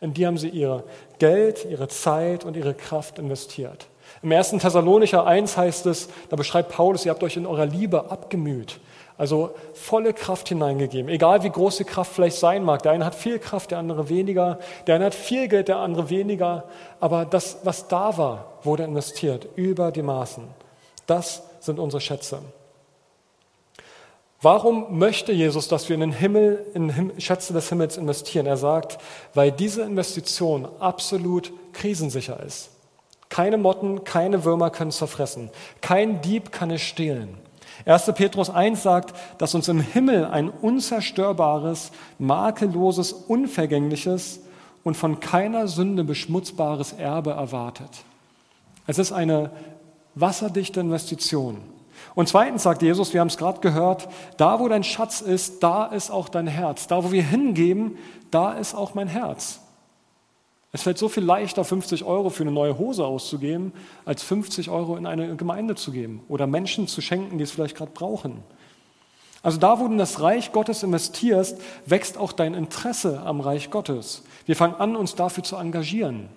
In 0.00 0.14
die 0.14 0.26
haben 0.26 0.38
sie 0.38 0.48
ihr 0.48 0.82
Geld, 1.18 1.64
ihre 1.64 1.88
Zeit 1.88 2.44
und 2.44 2.56
ihre 2.56 2.74
Kraft 2.74 3.18
investiert. 3.18 3.86
Im 4.22 4.32
1. 4.32 4.50
Thessalonicher 4.50 5.26
1 5.26 5.56
heißt 5.56 5.86
es, 5.86 6.08
da 6.28 6.36
beschreibt 6.36 6.70
Paulus, 6.72 7.06
ihr 7.06 7.10
habt 7.10 7.22
euch 7.22 7.36
in 7.36 7.46
eurer 7.46 7.66
Liebe 7.66 8.10
abgemüht. 8.10 8.80
Also 9.16 9.54
volle 9.74 10.12
Kraft 10.12 10.48
hineingegeben, 10.48 11.08
egal 11.08 11.44
wie 11.44 11.50
groß 11.50 11.76
die 11.76 11.84
Kraft 11.84 12.12
vielleicht 12.12 12.36
sein 12.36 12.64
mag. 12.64 12.82
Der 12.82 12.92
eine 12.92 13.04
hat 13.04 13.14
viel 13.14 13.38
Kraft, 13.38 13.70
der 13.70 13.78
andere 13.78 14.08
weniger. 14.08 14.58
Der 14.88 14.96
eine 14.96 15.06
hat 15.06 15.14
viel 15.14 15.46
Geld, 15.46 15.68
der 15.68 15.76
andere 15.76 16.10
weniger. 16.10 16.64
Aber 16.98 17.24
das, 17.24 17.58
was 17.62 17.86
da 17.86 18.18
war, 18.18 18.46
wurde 18.64 18.82
investiert 18.82 19.46
über 19.54 19.92
die 19.92 20.02
Maßen. 20.02 20.44
Das 21.06 21.42
sind 21.60 21.78
unsere 21.78 22.00
Schätze. 22.00 22.40
Warum 24.44 24.98
möchte 24.98 25.32
Jesus, 25.32 25.68
dass 25.68 25.88
wir 25.88 25.94
in 25.94 26.00
den 26.00 26.12
Himmel, 26.12 26.66
in 26.74 27.12
Schätze 27.18 27.54
des 27.54 27.70
Himmels 27.70 27.96
investieren? 27.96 28.44
Er 28.44 28.58
sagt, 28.58 28.98
weil 29.32 29.50
diese 29.50 29.82
Investition 29.82 30.68
absolut 30.80 31.50
krisensicher 31.72 32.42
ist. 32.42 32.68
Keine 33.30 33.56
Motten, 33.56 34.04
keine 34.04 34.44
Würmer 34.44 34.68
können 34.68 34.90
es 34.90 34.98
zerfressen. 34.98 35.50
Kein 35.80 36.20
Dieb 36.20 36.52
kann 36.52 36.70
es 36.70 36.82
stehlen. 36.82 37.38
1. 37.86 38.12
Petrus 38.14 38.50
1 38.50 38.82
sagt, 38.82 39.14
dass 39.38 39.54
uns 39.54 39.68
im 39.68 39.80
Himmel 39.80 40.26
ein 40.26 40.50
unzerstörbares, 40.50 41.90
makelloses, 42.18 43.12
unvergängliches 43.12 44.40
und 44.84 44.96
von 44.96 45.20
keiner 45.20 45.68
Sünde 45.68 46.04
beschmutzbares 46.04 46.92
Erbe 46.92 47.30
erwartet. 47.30 47.90
Es 48.86 48.98
ist 48.98 49.12
eine 49.12 49.50
wasserdichte 50.14 50.80
Investition. 50.80 51.58
Und 52.14 52.28
zweitens 52.28 52.62
sagt 52.62 52.82
Jesus, 52.82 53.12
wir 53.12 53.20
haben 53.20 53.28
es 53.28 53.36
gerade 53.36 53.60
gehört, 53.60 54.08
da 54.36 54.60
wo 54.60 54.68
dein 54.68 54.84
Schatz 54.84 55.20
ist, 55.20 55.62
da 55.62 55.86
ist 55.86 56.10
auch 56.10 56.28
dein 56.28 56.46
Herz. 56.46 56.86
Da 56.86 57.02
wo 57.02 57.12
wir 57.12 57.22
hingeben, 57.22 57.98
da 58.30 58.52
ist 58.52 58.74
auch 58.74 58.94
mein 58.94 59.08
Herz. 59.08 59.60
Es 60.72 60.82
fällt 60.82 60.98
so 60.98 61.08
viel 61.08 61.22
leichter, 61.22 61.64
50 61.64 62.04
Euro 62.04 62.30
für 62.30 62.42
eine 62.42 62.50
neue 62.50 62.78
Hose 62.78 63.04
auszugeben, 63.04 63.72
als 64.04 64.24
50 64.24 64.70
Euro 64.70 64.96
in 64.96 65.06
eine 65.06 65.36
Gemeinde 65.36 65.76
zu 65.76 65.92
geben 65.92 66.22
oder 66.28 66.48
Menschen 66.48 66.88
zu 66.88 67.00
schenken, 67.00 67.38
die 67.38 67.44
es 67.44 67.52
vielleicht 67.52 67.76
gerade 67.76 67.92
brauchen. 67.92 68.42
Also 69.44 69.58
da, 69.58 69.78
wo 69.78 69.86
du 69.86 69.92
in 69.92 69.98
das 69.98 70.20
Reich 70.20 70.52
Gottes 70.52 70.82
investierst, 70.82 71.60
wächst 71.86 72.18
auch 72.18 72.32
dein 72.32 72.54
Interesse 72.54 73.20
am 73.24 73.40
Reich 73.40 73.70
Gottes. 73.70 74.24
Wir 74.46 74.56
fangen 74.56 74.74
an, 74.74 74.96
uns 74.96 75.14
dafür 75.14 75.44
zu 75.44 75.56
engagieren. 75.56 76.28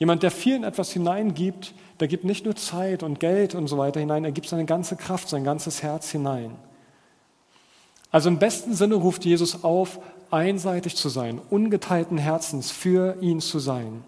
Jemand, 0.00 0.22
der 0.22 0.30
vielen 0.30 0.64
etwas 0.64 0.90
hineingibt, 0.90 1.74
der 2.00 2.08
gibt 2.08 2.24
nicht 2.24 2.46
nur 2.46 2.56
Zeit 2.56 3.02
und 3.02 3.20
Geld 3.20 3.54
und 3.54 3.68
so 3.68 3.76
weiter 3.76 4.00
hinein, 4.00 4.24
er 4.24 4.32
gibt 4.32 4.48
seine 4.48 4.64
ganze 4.64 4.96
Kraft, 4.96 5.28
sein 5.28 5.44
ganzes 5.44 5.82
Herz 5.82 6.10
hinein. 6.10 6.56
Also 8.10 8.30
im 8.30 8.38
besten 8.38 8.74
Sinne 8.74 8.94
ruft 8.94 9.26
Jesus 9.26 9.62
auf, 9.62 10.00
einseitig 10.30 10.96
zu 10.96 11.10
sein, 11.10 11.38
ungeteilten 11.50 12.16
Herzens 12.16 12.70
für 12.70 13.18
ihn 13.20 13.40
zu 13.40 13.58
sein. 13.58 14.02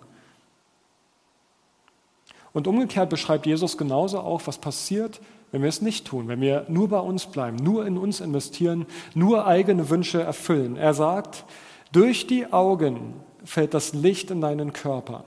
Und 2.54 2.66
umgekehrt 2.66 3.10
beschreibt 3.10 3.44
Jesus 3.44 3.76
genauso 3.76 4.18
auch, 4.20 4.46
was 4.46 4.56
passiert, 4.56 5.20
wenn 5.50 5.60
wir 5.60 5.68
es 5.68 5.82
nicht 5.82 6.06
tun, 6.06 6.26
wenn 6.26 6.40
wir 6.40 6.64
nur 6.68 6.88
bei 6.88 7.00
uns 7.00 7.26
bleiben, 7.26 7.56
nur 7.56 7.86
in 7.86 7.98
uns 7.98 8.20
investieren, 8.20 8.86
nur 9.14 9.46
eigene 9.46 9.90
Wünsche 9.90 10.22
erfüllen. 10.22 10.76
Er 10.76 10.94
sagt, 10.94 11.44
durch 11.92 12.26
die 12.26 12.50
Augen 12.50 13.12
fällt 13.44 13.74
das 13.74 13.92
Licht 13.92 14.30
in 14.30 14.40
deinen 14.40 14.72
Körper. 14.72 15.24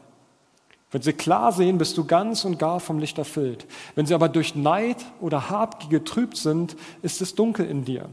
Wenn 0.91 1.01
sie 1.01 1.13
klar 1.13 1.51
sehen, 1.51 1.77
bist 1.77 1.97
du 1.97 2.05
ganz 2.05 2.45
und 2.45 2.59
gar 2.59 2.79
vom 2.79 2.99
Licht 2.99 3.17
erfüllt. 3.17 3.65
Wenn 3.95 4.05
sie 4.05 4.13
aber 4.13 4.29
durch 4.29 4.55
Neid 4.55 4.97
oder 5.19 5.49
Habgier 5.49 5.89
getrübt 5.89 6.37
sind, 6.37 6.75
ist 7.01 7.21
es 7.21 7.35
dunkel 7.35 7.65
in 7.65 7.83
dir. 7.85 8.09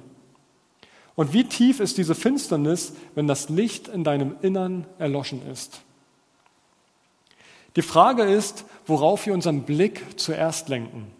Und 1.15 1.33
wie 1.33 1.45
tief 1.45 1.81
ist 1.81 1.99
diese 1.99 2.15
Finsternis, 2.15 2.95
wenn 3.15 3.29
das 3.29 3.49
Licht 3.49 3.89
in 3.89 4.03
deinem 4.03 4.37
Innern 4.41 4.87
erloschen 4.99 5.47
ist? 5.51 5.83
Die 7.77 7.83
Frage 7.83 8.23
ist, 8.23 8.65
worauf 8.87 9.27
wir 9.27 9.35
unseren 9.35 9.63
Blick 9.63 10.19
zuerst 10.19 10.69
lenken. 10.69 11.11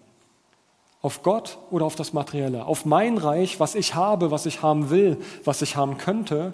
Auf 1.01 1.23
Gott 1.23 1.59
oder 1.71 1.85
auf 1.85 1.97
das 1.97 2.13
Materielle? 2.13 2.67
Auf 2.67 2.85
mein 2.85 3.19
Reich, 3.19 3.59
was 3.59 3.75
ich 3.75 3.95
habe, 3.95 4.31
was 4.31 4.47
ich 4.47 4.63
haben 4.63 4.91
will, 4.91 5.19
was 5.45 5.63
ich 5.63 5.77
haben 5.77 5.99
könnte? 5.99 6.53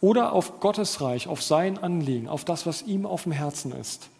Oder 0.00 0.32
auf 0.32 0.60
Gottes 0.60 1.00
Reich, 1.00 1.26
auf 1.26 1.42
sein 1.42 1.78
Anliegen, 1.78 2.28
auf 2.28 2.44
das, 2.44 2.66
was 2.66 2.82
ihm 2.82 3.06
auf 3.06 3.24
dem 3.24 3.32
Herzen 3.32 3.72
ist? 3.72 4.10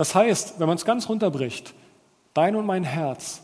Das 0.00 0.14
heißt, 0.14 0.54
wenn 0.56 0.66
man 0.66 0.78
es 0.78 0.86
ganz 0.86 1.10
runterbricht, 1.10 1.74
dein 2.32 2.56
und 2.56 2.64
mein 2.64 2.84
Herz 2.84 3.42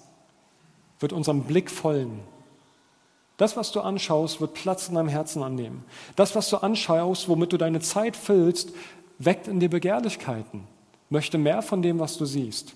wird 1.00 1.12
unserem 1.12 1.42
Blick 1.42 1.70
folgen. 1.70 2.22
Das, 3.36 3.58
was 3.58 3.72
du 3.72 3.82
anschaust, 3.82 4.40
wird 4.40 4.54
Platz 4.54 4.88
in 4.88 4.94
deinem 4.94 5.10
Herzen 5.10 5.42
annehmen. 5.42 5.84
Das, 6.16 6.34
was 6.34 6.48
du 6.48 6.56
anschaust, 6.56 7.28
womit 7.28 7.52
du 7.52 7.58
deine 7.58 7.80
Zeit 7.80 8.16
füllst, 8.16 8.72
weckt 9.18 9.48
in 9.48 9.60
dir 9.60 9.68
Begehrlichkeiten. 9.68 10.66
Möchte 11.10 11.36
mehr 11.36 11.60
von 11.60 11.82
dem, 11.82 11.98
was 11.98 12.16
du 12.16 12.24
siehst. 12.24 12.72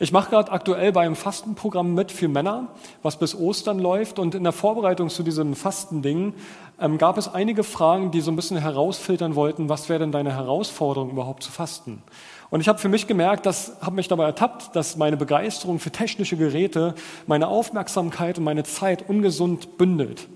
Ich 0.00 0.12
mache 0.12 0.30
gerade 0.30 0.50
aktuell 0.50 0.92
bei 0.92 1.04
einem 1.04 1.16
Fastenprogramm 1.16 1.92
mit 1.92 2.10
für 2.10 2.28
Männer, 2.28 2.68
was 3.02 3.18
bis 3.18 3.34
Ostern 3.34 3.78
läuft. 3.78 4.18
Und 4.18 4.34
in 4.34 4.44
der 4.44 4.52
Vorbereitung 4.52 5.10
zu 5.10 5.22
diesem 5.22 5.54
Fastending 5.54 6.32
ähm, 6.80 6.98
gab 6.98 7.18
es 7.18 7.28
einige 7.28 7.64
Fragen, 7.64 8.10
die 8.10 8.20
so 8.20 8.30
ein 8.30 8.36
bisschen 8.36 8.56
herausfiltern 8.56 9.34
wollten, 9.34 9.68
was 9.68 9.88
wäre 9.88 10.00
denn 10.00 10.12
deine 10.12 10.34
Herausforderung 10.34 11.10
überhaupt 11.10 11.42
zu 11.42 11.52
fasten? 11.52 12.02
Und 12.50 12.60
ich 12.60 12.68
habe 12.68 12.78
für 12.78 12.88
mich 12.88 13.06
gemerkt, 13.06 13.44
das 13.44 13.76
habe 13.80 13.96
mich 13.96 14.08
dabei 14.08 14.24
ertappt, 14.24 14.74
dass 14.74 14.96
meine 14.96 15.16
Begeisterung 15.16 15.78
für 15.78 15.90
technische 15.90 16.36
Geräte 16.36 16.94
meine 17.26 17.48
Aufmerksamkeit 17.48 18.38
und 18.38 18.44
meine 18.44 18.64
Zeit 18.64 19.08
ungesund 19.08 19.76
bündelt. 19.76 20.28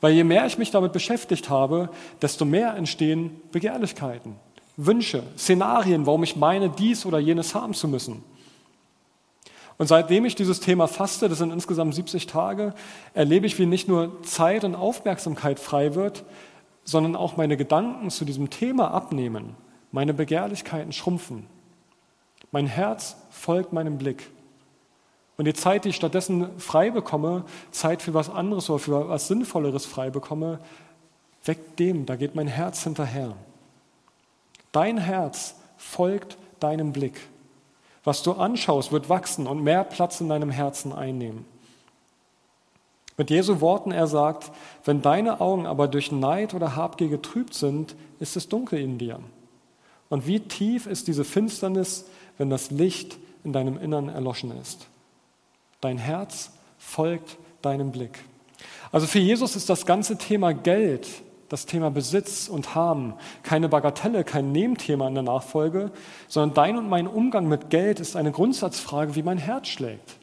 Weil 0.00 0.12
je 0.12 0.24
mehr 0.24 0.46
ich 0.46 0.58
mich 0.58 0.70
damit 0.70 0.92
beschäftigt 0.92 1.50
habe, 1.50 1.88
desto 2.22 2.44
mehr 2.44 2.74
entstehen 2.76 3.40
Begehrlichkeiten, 3.50 4.36
Wünsche, 4.76 5.22
Szenarien, 5.36 6.06
warum 6.06 6.22
ich 6.22 6.36
meine, 6.36 6.68
dies 6.70 7.04
oder 7.06 7.18
jenes 7.18 7.54
haben 7.54 7.74
zu 7.74 7.88
müssen. 7.88 8.22
Und 9.78 9.88
seitdem 9.88 10.24
ich 10.24 10.34
dieses 10.34 10.60
Thema 10.60 10.86
faste, 10.86 11.28
das 11.28 11.38
sind 11.38 11.52
insgesamt 11.52 11.94
70 11.94 12.26
Tage, 12.26 12.74
erlebe 13.12 13.46
ich, 13.46 13.58
wie 13.58 13.66
nicht 13.66 13.88
nur 13.88 14.22
Zeit 14.22 14.64
und 14.64 14.74
Aufmerksamkeit 14.74 15.58
frei 15.58 15.94
wird, 15.94 16.24
sondern 16.84 17.16
auch 17.16 17.36
meine 17.36 17.56
Gedanken 17.56 18.10
zu 18.10 18.24
diesem 18.24 18.48
Thema 18.48 18.92
abnehmen, 18.92 19.54
meine 19.92 20.14
Begehrlichkeiten 20.14 20.92
schrumpfen. 20.92 21.46
Mein 22.56 22.68
Herz 22.68 23.16
folgt 23.28 23.74
meinem 23.74 23.98
Blick. 23.98 24.30
Und 25.36 25.44
die 25.44 25.52
Zeit, 25.52 25.84
die 25.84 25.90
ich 25.90 25.96
stattdessen 25.96 26.58
frei 26.58 26.90
bekomme, 26.90 27.44
Zeit 27.70 28.00
für 28.00 28.14
was 28.14 28.30
anderes 28.30 28.70
oder 28.70 28.78
für 28.78 29.08
was 29.10 29.28
Sinnvolleres 29.28 29.84
frei 29.84 30.08
bekomme, 30.08 30.58
weckt 31.44 31.78
dem, 31.78 32.06
da 32.06 32.16
geht 32.16 32.34
mein 32.34 32.48
Herz 32.48 32.82
hinterher. 32.82 33.34
Dein 34.72 34.96
Herz 34.96 35.56
folgt 35.76 36.38
deinem 36.58 36.94
Blick. 36.94 37.20
Was 38.04 38.22
du 38.22 38.32
anschaust, 38.32 38.90
wird 38.90 39.10
wachsen 39.10 39.46
und 39.46 39.62
mehr 39.62 39.84
Platz 39.84 40.22
in 40.22 40.30
deinem 40.30 40.48
Herzen 40.48 40.94
einnehmen. 40.94 41.44
Mit 43.18 43.28
Jesu 43.28 43.60
Worten, 43.60 43.92
er 43.92 44.06
sagt, 44.06 44.50
wenn 44.86 45.02
deine 45.02 45.42
Augen 45.42 45.66
aber 45.66 45.88
durch 45.88 46.10
Neid 46.10 46.54
oder 46.54 46.74
Habgier 46.74 47.08
getrübt 47.08 47.52
sind, 47.52 47.94
ist 48.18 48.34
es 48.34 48.48
dunkel 48.48 48.80
in 48.80 48.96
dir. 48.96 49.20
Und 50.08 50.26
wie 50.26 50.40
tief 50.40 50.86
ist 50.86 51.06
diese 51.06 51.24
Finsternis, 51.24 52.06
wenn 52.38 52.50
das 52.50 52.70
Licht 52.70 53.18
in 53.44 53.52
deinem 53.52 53.78
Innern 53.78 54.08
erloschen 54.08 54.52
ist. 54.60 54.86
Dein 55.80 55.98
Herz 55.98 56.52
folgt 56.78 57.36
deinem 57.62 57.92
Blick. 57.92 58.24
Also 58.92 59.06
für 59.06 59.18
Jesus 59.18 59.56
ist 59.56 59.68
das 59.68 59.86
ganze 59.86 60.16
Thema 60.16 60.52
Geld, 60.52 61.06
das 61.48 61.66
Thema 61.66 61.90
Besitz 61.90 62.48
und 62.48 62.74
Haben 62.74 63.14
keine 63.42 63.68
Bagatelle, 63.68 64.24
kein 64.24 64.52
Nebenthema 64.52 65.06
in 65.06 65.14
der 65.14 65.22
Nachfolge, 65.22 65.90
sondern 66.28 66.54
dein 66.54 66.76
und 66.76 66.88
mein 66.88 67.06
Umgang 67.06 67.48
mit 67.48 67.70
Geld 67.70 68.00
ist 68.00 68.16
eine 68.16 68.32
Grundsatzfrage, 68.32 69.14
wie 69.14 69.22
mein 69.22 69.38
Herz 69.38 69.68
schlägt. 69.68 70.16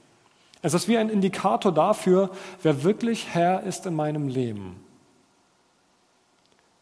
Es 0.61 0.73
ist 0.73 0.87
wie 0.87 0.97
ein 0.97 1.09
Indikator 1.09 1.73
dafür, 1.73 2.29
wer 2.61 2.83
wirklich 2.83 3.27
Herr 3.33 3.63
ist 3.63 3.85
in 3.85 3.95
meinem 3.95 4.27
Leben. 4.27 4.77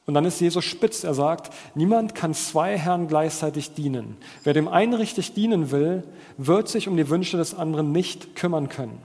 Und 0.05 0.15
dann 0.15 0.25
ist 0.25 0.41
Jesus 0.41 0.65
spitz. 0.65 1.03
Er 1.03 1.13
sagt, 1.13 1.53
niemand 1.75 2.15
kann 2.15 2.33
zwei 2.33 2.77
Herren 2.77 3.07
gleichzeitig 3.07 3.73
dienen. 3.73 4.17
Wer 4.43 4.53
dem 4.53 4.67
einen 4.67 4.93
richtig 4.93 5.33
dienen 5.33 5.71
will, 5.71 6.03
wird 6.37 6.67
sich 6.67 6.87
um 6.87 6.97
die 6.97 7.09
Wünsche 7.09 7.37
des 7.37 7.53
anderen 7.53 7.91
nicht 7.91 8.35
kümmern 8.35 8.67
können. 8.67 8.99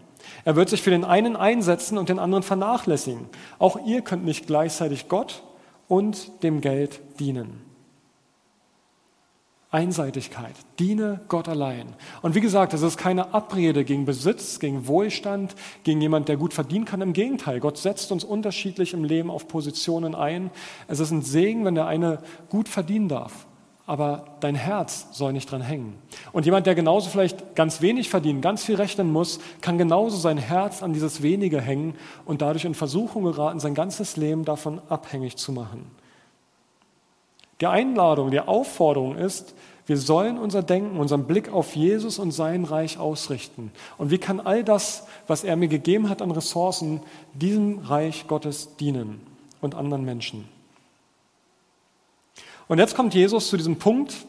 Er 0.45 0.57
wird 0.57 0.69
sich 0.69 0.83
für 0.83 0.91
den 0.91 1.05
einen 1.05 1.37
einsetzen 1.37 1.99
und 1.99 2.09
den 2.09 2.19
anderen 2.19 2.43
vernachlässigen. 2.43 3.27
Auch 3.59 3.79
ihr 3.87 4.01
könnt 4.01 4.25
nicht 4.25 4.47
gleichzeitig 4.47 5.09
Gott 5.09 5.43
und 5.89 6.43
dem 6.43 6.61
Geld 6.61 7.01
dienen. 7.21 7.66
Einseitigkeit. 9.77 10.55
Diene 10.79 11.21
Gott 11.29 11.51
allein. 11.51 11.89
Und 12.23 12.35
wie 12.35 12.41
gesagt, 12.41 12.73
es 12.73 12.81
ist 12.81 12.97
keine 12.97 13.35
Abrede 13.35 13.85
gegen 13.85 14.07
Besitz, 14.07 14.59
gegen 14.59 14.87
Wohlstand, 14.87 15.55
gegen 15.85 16.01
jemand, 16.01 16.31
der 16.31 16.39
gut 16.39 16.55
verdienen 16.55 16.87
kann. 16.87 17.03
Im 17.03 17.13
Gegenteil, 17.13 17.61
Gott 17.61 17.77
setzt 17.77 18.11
uns 18.11 18.25
unterschiedlich 18.25 18.95
im 18.95 19.05
Leben 19.05 19.31
auf 19.31 19.49
Positionen 19.49 20.15
ein. 20.15 20.51
Es 20.89 20.99
ist 20.99 21.11
ein 21.11 21.21
Segen, 21.21 21.67
wenn 21.67 21.75
der 21.75 21.87
eine 21.87 22.21
gut 22.49 22.71
verdienen 22.71 23.11
darf, 23.11 23.47
aber 23.85 24.39
dein 24.41 24.55
Herz 24.55 25.09
soll 25.13 25.35
nicht 25.35 25.51
dran 25.51 25.61
hängen. 25.61 25.99
Und 26.33 26.47
jemand, 26.47 26.67
der 26.67 26.75
genauso 26.75 27.11
vielleicht 27.11 27.55
ganz 27.55 27.83
wenig 27.83 28.09
verdient, 28.09 28.41
ganz 28.41 28.65
viel 28.65 28.77
rechnen 28.77 29.13
muss, 29.13 29.41
kann 29.61 29.77
genauso 29.77 30.17
sein 30.17 30.39
Herz 30.39 30.83
an 30.83 30.95
dieses 30.95 31.21
wenige 31.21 31.61
hängen 31.61 31.97
und 32.25 32.41
dadurch 32.41 32.65
in 32.65 32.73
Versuchung 32.73 33.25
geraten, 33.25 33.61
sein 33.61 33.75
ganzes 33.75 34.17
Leben 34.17 34.47
davon 34.47 34.81
abhängig 34.89 35.37
zu 35.37 35.53
machen. 35.53 35.91
Die 37.61 37.67
Einladung, 37.67 38.31
die 38.31 38.41
Aufforderung 38.41 39.17
ist, 39.17 39.55
wir 39.87 39.97
sollen 39.97 40.37
unser 40.37 40.63
Denken, 40.63 40.99
unseren 40.99 41.25
Blick 41.25 41.53
auf 41.53 41.77
Jesus 41.77 42.19
und 42.19 42.33
sein 42.33 42.65
Reich 42.65 42.99
ausrichten. 42.99 43.71
Und 43.99 44.11
wie 44.11 44.19
kann 44.19 44.41
all 44.41 44.65
das, 44.65 45.07
was 45.29 45.45
er 45.45 45.55
mir 45.55 45.69
gegeben 45.69 46.09
hat 46.09 46.23
an 46.23 46.33
Ressourcen, 46.33 47.01
diesem 47.35 47.79
Reich 47.79 48.27
Gottes 48.27 48.77
dienen 48.77 49.21
und 49.61 49.77
anderen 49.77 50.05
Menschen? 50.05 50.49
Und 52.67 52.79
jetzt 52.79 52.97
kommt 52.97 53.15
Jesus 53.15 53.49
zu 53.49 53.57
diesem 53.57 53.79
Punkt, 53.79 54.27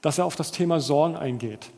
dass 0.00 0.18
er 0.18 0.24
auf 0.24 0.36
das 0.36 0.52
Thema 0.52 0.80
Sorgen 0.80 1.16
eingeht. 1.16 1.70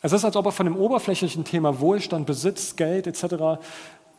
Es 0.00 0.12
ist, 0.12 0.24
als 0.24 0.36
ob 0.36 0.46
er 0.46 0.52
von 0.52 0.66
dem 0.66 0.76
oberflächlichen 0.76 1.44
Thema 1.44 1.80
Wohlstand, 1.80 2.26
Besitz, 2.26 2.76
Geld 2.76 3.06
etc. 3.06 3.60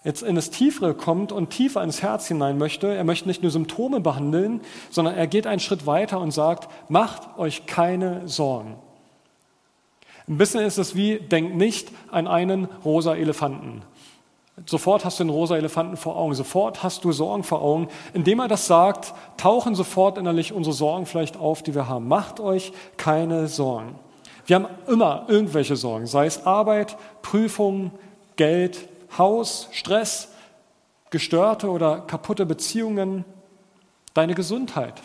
jetzt 0.05 0.23
in 0.23 0.35
das 0.35 0.51
Tiefere 0.51 0.93
kommt 0.93 1.33
und 1.33 1.49
tiefer 1.49 1.83
ins 1.83 2.01
Herz 2.01 2.27
hinein 2.27 2.57
möchte. 2.57 2.87
Er 2.87 3.03
möchte 3.03 3.27
nicht 3.27 3.41
nur 3.41 3.51
Symptome 3.51 3.99
behandeln, 3.99 4.61
sondern 4.91 5.15
er 5.15 5.27
geht 5.27 5.47
einen 5.47 5.59
Schritt 5.59 5.85
weiter 5.85 6.21
und 6.21 6.31
sagt, 6.31 6.69
macht 6.87 7.37
euch 7.37 7.65
keine 7.65 8.25
Sorgen. 8.27 8.75
Ein 10.27 10.37
bisschen 10.37 10.61
ist 10.61 10.77
es 10.77 10.95
wie, 10.95 11.19
denkt 11.19 11.55
nicht 11.55 11.91
an 12.09 12.27
einen 12.27 12.65
rosa 12.85 13.15
Elefanten. 13.15 13.81
Sofort 14.65 15.03
hast 15.03 15.19
du 15.19 15.25
den 15.25 15.31
rosa 15.31 15.57
Elefanten 15.57 15.97
vor 15.97 16.15
Augen, 16.15 16.33
sofort 16.33 16.81
hast 16.81 17.03
du 17.03 17.11
Sorgen 17.11 17.43
vor 17.43 17.61
Augen. 17.61 17.89
Indem 18.13 18.39
er 18.39 18.47
das 18.47 18.67
sagt, 18.67 19.13
tauchen 19.37 19.75
sofort 19.75 20.17
innerlich 20.17 20.53
unsere 20.53 20.73
Sorgen 20.73 21.05
vielleicht 21.05 21.35
auf, 21.35 21.61
die 21.61 21.75
wir 21.75 21.89
haben. 21.89 22.07
Macht 22.07 22.39
euch 22.39 22.71
keine 22.95 23.47
Sorgen. 23.47 23.95
Wir 24.45 24.57
haben 24.57 24.67
immer 24.87 25.25
irgendwelche 25.27 25.75
Sorgen, 25.75 26.05
sei 26.05 26.27
es 26.27 26.45
Arbeit, 26.45 26.95
Prüfungen, 27.21 27.91
Geld, 28.35 28.87
Haus, 29.17 29.69
Stress, 29.71 30.29
gestörte 31.09 31.69
oder 31.69 32.01
kaputte 32.01 32.45
Beziehungen, 32.45 33.25
deine 34.13 34.35
Gesundheit, 34.35 35.01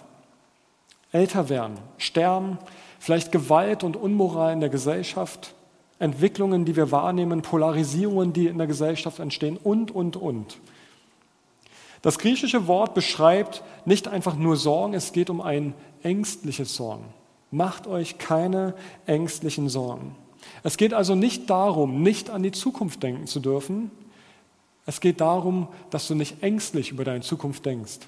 älter 1.12 1.48
werden, 1.48 1.78
sterben, 1.98 2.58
vielleicht 2.98 3.32
Gewalt 3.32 3.84
und 3.84 3.96
Unmoral 3.96 4.52
in 4.52 4.60
der 4.60 4.68
Gesellschaft, 4.68 5.54
Entwicklungen, 5.98 6.64
die 6.64 6.76
wir 6.76 6.90
wahrnehmen, 6.90 7.42
Polarisierungen, 7.42 8.32
die 8.32 8.46
in 8.46 8.58
der 8.58 8.66
Gesellschaft 8.66 9.18
entstehen 9.18 9.58
und, 9.62 9.90
und, 9.90 10.16
und. 10.16 10.58
Das 12.02 12.18
griechische 12.18 12.66
Wort 12.66 12.94
beschreibt 12.94 13.62
nicht 13.84 14.08
einfach 14.08 14.34
nur 14.34 14.56
Sorgen, 14.56 14.94
es 14.94 15.12
geht 15.12 15.28
um 15.28 15.40
ein 15.42 15.74
ängstliches 16.02 16.74
Sorgen. 16.74 17.04
Macht 17.50 17.86
euch 17.86 18.16
keine 18.16 18.74
ängstlichen 19.06 19.68
Sorgen. 19.68 20.16
Es 20.62 20.76
geht 20.76 20.94
also 20.94 21.14
nicht 21.14 21.50
darum, 21.50 22.02
nicht 22.02 22.30
an 22.30 22.42
die 22.42 22.52
Zukunft 22.52 23.02
denken 23.02 23.26
zu 23.26 23.40
dürfen. 23.40 23.90
Es 24.86 25.00
geht 25.00 25.20
darum, 25.20 25.68
dass 25.90 26.08
du 26.08 26.14
nicht 26.14 26.42
ängstlich 26.42 26.90
über 26.90 27.04
deine 27.04 27.20
Zukunft 27.20 27.64
denkst. 27.66 27.98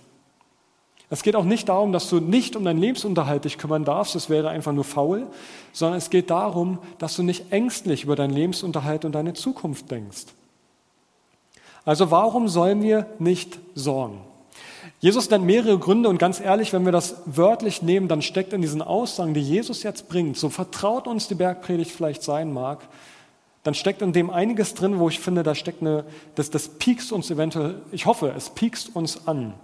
Es 1.10 1.22
geht 1.22 1.36
auch 1.36 1.44
nicht 1.44 1.68
darum, 1.68 1.92
dass 1.92 2.08
du 2.08 2.20
nicht 2.20 2.56
um 2.56 2.64
deinen 2.64 2.80
Lebensunterhalt 2.80 3.44
dich 3.44 3.58
kümmern 3.58 3.84
darfst, 3.84 4.14
das 4.14 4.30
wäre 4.30 4.48
einfach 4.48 4.72
nur 4.72 4.84
faul, 4.84 5.26
sondern 5.74 5.98
es 5.98 6.08
geht 6.08 6.30
darum, 6.30 6.78
dass 6.98 7.16
du 7.16 7.22
nicht 7.22 7.52
ängstlich 7.52 8.04
über 8.04 8.16
deinen 8.16 8.32
Lebensunterhalt 8.32 9.04
und 9.04 9.12
deine 9.12 9.34
Zukunft 9.34 9.90
denkst. 9.90 10.24
Also 11.84 12.10
warum 12.10 12.48
sollen 12.48 12.82
wir 12.82 13.06
nicht 13.18 13.58
sorgen? 13.74 14.22
Jesus 15.00 15.28
nennt 15.28 15.44
mehrere 15.44 15.78
Gründe 15.78 16.08
und 16.08 16.18
ganz 16.18 16.40
ehrlich, 16.40 16.72
wenn 16.72 16.84
wir 16.84 16.92
das 16.92 17.16
wörtlich 17.26 17.82
nehmen, 17.82 18.08
dann 18.08 18.22
steckt 18.22 18.52
in 18.52 18.62
diesen 18.62 18.80
Aussagen, 18.80 19.34
die 19.34 19.42
Jesus 19.42 19.82
jetzt 19.82 20.08
bringt, 20.08 20.36
so 20.38 20.48
vertraut 20.48 21.06
uns 21.06 21.28
die 21.28 21.34
Bergpredigt 21.34 21.90
vielleicht 21.90 22.22
sein 22.22 22.52
mag, 22.52 22.88
dann 23.62 23.74
steckt 23.74 24.02
in 24.02 24.12
dem 24.12 24.30
einiges 24.30 24.74
drin, 24.74 24.98
wo 24.98 25.08
ich 25.08 25.20
finde, 25.20 25.42
da 25.42 25.54
steckt 25.54 25.82
eine, 25.82 26.04
das, 26.34 26.50
das 26.50 26.68
piekst 26.68 27.12
uns 27.12 27.30
eventuell, 27.30 27.80
ich 27.92 28.06
hoffe, 28.06 28.32
es 28.36 28.50
piekst 28.50 28.94
uns 28.94 29.28
an. 29.28 29.54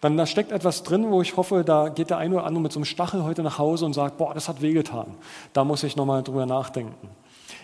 Dann 0.00 0.16
da 0.16 0.26
steckt 0.26 0.52
etwas 0.52 0.82
drin, 0.82 1.10
wo 1.10 1.20
ich 1.22 1.36
hoffe, 1.36 1.62
da 1.64 1.88
geht 1.88 2.10
der 2.10 2.18
eine 2.18 2.36
oder 2.36 2.44
andere 2.44 2.62
mit 2.62 2.72
so 2.72 2.78
einem 2.78 2.84
Stachel 2.86 3.24
heute 3.24 3.42
nach 3.42 3.58
Hause 3.58 3.84
und 3.86 3.92
sagt, 3.92 4.18
boah, 4.18 4.34
das 4.34 4.48
hat 4.48 4.62
wehgetan. 4.62 5.14
Da 5.52 5.64
muss 5.64 5.82
ich 5.82 5.96
nochmal 5.96 6.22
drüber 6.22 6.46
nachdenken. 6.46 7.08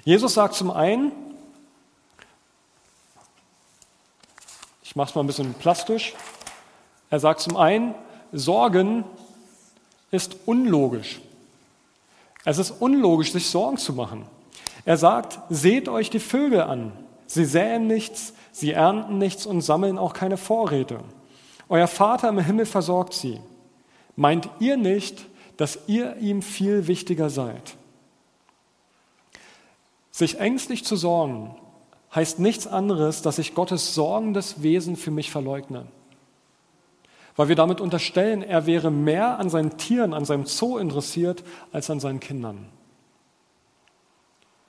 Jesus 0.04 0.34
sagt 0.34 0.54
zum 0.54 0.70
einen, 0.70 1.12
ich 4.82 4.96
mache 4.96 5.10
es 5.10 5.14
mal 5.14 5.22
ein 5.22 5.26
bisschen 5.26 5.54
plastisch, 5.54 6.14
er 7.10 7.20
sagt 7.20 7.40
zum 7.40 7.56
einen, 7.56 7.94
Sorgen 8.32 9.04
ist 10.10 10.36
unlogisch. 10.46 11.20
Es 12.44 12.58
ist 12.58 12.70
unlogisch, 12.70 13.32
sich 13.32 13.48
Sorgen 13.48 13.76
zu 13.76 13.92
machen. 13.92 14.26
Er 14.86 14.96
sagt, 14.96 15.40
seht 15.50 15.88
euch 15.88 16.10
die 16.10 16.20
Vögel 16.20 16.62
an. 16.62 16.92
Sie 17.26 17.44
säen 17.44 17.88
nichts, 17.88 18.32
sie 18.52 18.70
ernten 18.70 19.18
nichts 19.18 19.44
und 19.44 19.60
sammeln 19.60 19.98
auch 19.98 20.12
keine 20.14 20.36
Vorräte. 20.36 21.00
Euer 21.68 21.88
Vater 21.88 22.28
im 22.28 22.38
Himmel 22.38 22.66
versorgt 22.66 23.12
sie. 23.12 23.40
Meint 24.14 24.48
ihr 24.60 24.76
nicht, 24.76 25.26
dass 25.56 25.80
ihr 25.88 26.16
ihm 26.18 26.40
viel 26.40 26.86
wichtiger 26.86 27.30
seid? 27.30 27.76
Sich 30.12 30.38
ängstlich 30.38 30.84
zu 30.84 30.94
sorgen 30.94 31.56
heißt 32.14 32.38
nichts 32.38 32.68
anderes, 32.68 33.22
dass 33.22 33.38
ich 33.38 33.54
Gottes 33.54 33.92
sorgendes 33.92 34.62
Wesen 34.62 34.94
für 34.94 35.10
mich 35.10 35.32
verleugne. 35.32 35.86
Weil 37.34 37.48
wir 37.48 37.56
damit 37.56 37.80
unterstellen, 37.80 38.42
er 38.42 38.66
wäre 38.66 38.92
mehr 38.92 39.40
an 39.40 39.50
seinen 39.50 39.76
Tieren, 39.76 40.14
an 40.14 40.24
seinem 40.24 40.46
Zoo 40.46 40.78
interessiert, 40.78 41.42
als 41.72 41.90
an 41.90 41.98
seinen 41.98 42.20
Kindern. 42.20 42.68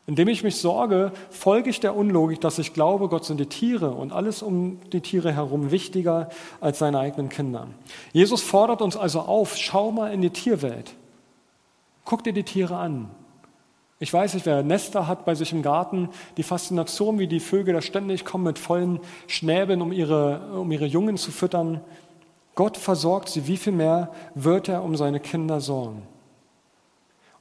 Indem 0.08 0.30
ich 0.30 0.42
mich 0.42 0.56
sorge, 0.56 1.12
folge 1.30 1.70
ich 1.70 1.82
der 1.82 1.94
Unlogik, 1.94 2.40
dass 2.40 2.60
ich 2.60 2.74
glaube, 2.74 3.10
Gott 3.10 3.26
sind 3.26 3.42
die 3.42 3.48
Tiere 3.48 3.92
und 3.92 4.14
alles 4.14 4.42
um 4.42 4.80
die 4.94 5.02
Tiere 5.02 5.34
herum 5.34 5.70
wichtiger 5.70 6.30
als 6.62 6.80
seine 6.80 7.00
eigenen 7.00 7.28
Kinder. 7.28 7.68
Jesus 8.14 8.42
fordert 8.42 8.82
uns 8.82 8.96
also 8.96 9.20
auf, 9.20 9.58
schau 9.58 9.92
mal 9.92 10.14
in 10.14 10.22
die 10.22 10.30
Tierwelt. 10.30 10.96
Guck 12.06 12.24
dir 12.24 12.32
die 12.32 12.44
Tiere 12.44 12.78
an. 12.78 13.10
Ich 14.00 14.14
weiß 14.14 14.36
nicht, 14.36 14.46
wer 14.46 14.64
Nester 14.64 15.08
hat 15.08 15.26
bei 15.26 15.36
sich 15.36 15.52
im 15.52 15.62
Garten, 15.62 16.08
die 16.38 16.44
Faszination, 16.44 17.20
wie 17.20 17.28
die 17.28 17.42
Vögel 17.42 17.74
da 17.74 17.82
ständig 17.82 18.24
kommen 18.24 18.46
mit 18.46 18.60
vollen 18.60 19.02
Schnäbeln, 19.28 19.82
um 19.82 19.92
ihre, 19.92 20.54
um 20.54 20.72
ihre 20.72 20.86
Jungen 20.86 21.18
zu 21.18 21.32
füttern. 21.32 21.82
Gott 22.56 22.78
versorgt 22.78 23.28
sie, 23.28 23.48
wie 23.48 23.58
viel 23.58 23.74
mehr 23.74 24.14
wird 24.36 24.70
er 24.70 24.84
um 24.84 24.96
seine 24.96 25.20
Kinder 25.20 25.60
sorgen? 25.60 26.04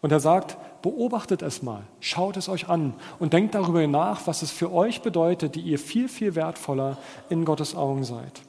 Und 0.01 0.13
er 0.13 0.21
sagt, 0.21 0.57
beobachtet 0.83 1.43
es 1.43 1.63
mal, 1.63 1.83
schaut 2.01 2.37
es 2.37 2.49
euch 2.49 2.69
an 2.69 2.95
und 3.19 3.33
denkt 3.33 3.55
darüber 3.55 3.87
nach, 3.87 4.27
was 4.27 4.43
es 4.43 4.51
für 4.51 4.73
euch 4.73 5.03
bedeutet, 5.03 5.55
die 5.55 5.61
ihr 5.61 5.79
viel, 5.79 6.09
viel 6.09 6.35
wertvoller 6.35 6.99
in 7.29 7.45
Gottes 7.45 7.75
Augen 7.75 8.05
seid. 8.05 8.43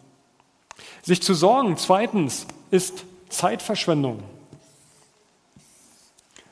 Sich 1.01 1.21
zu 1.21 1.33
sorgen, 1.33 1.77
zweitens, 1.77 2.47
ist 2.71 3.05
Zeitverschwendung. 3.29 4.19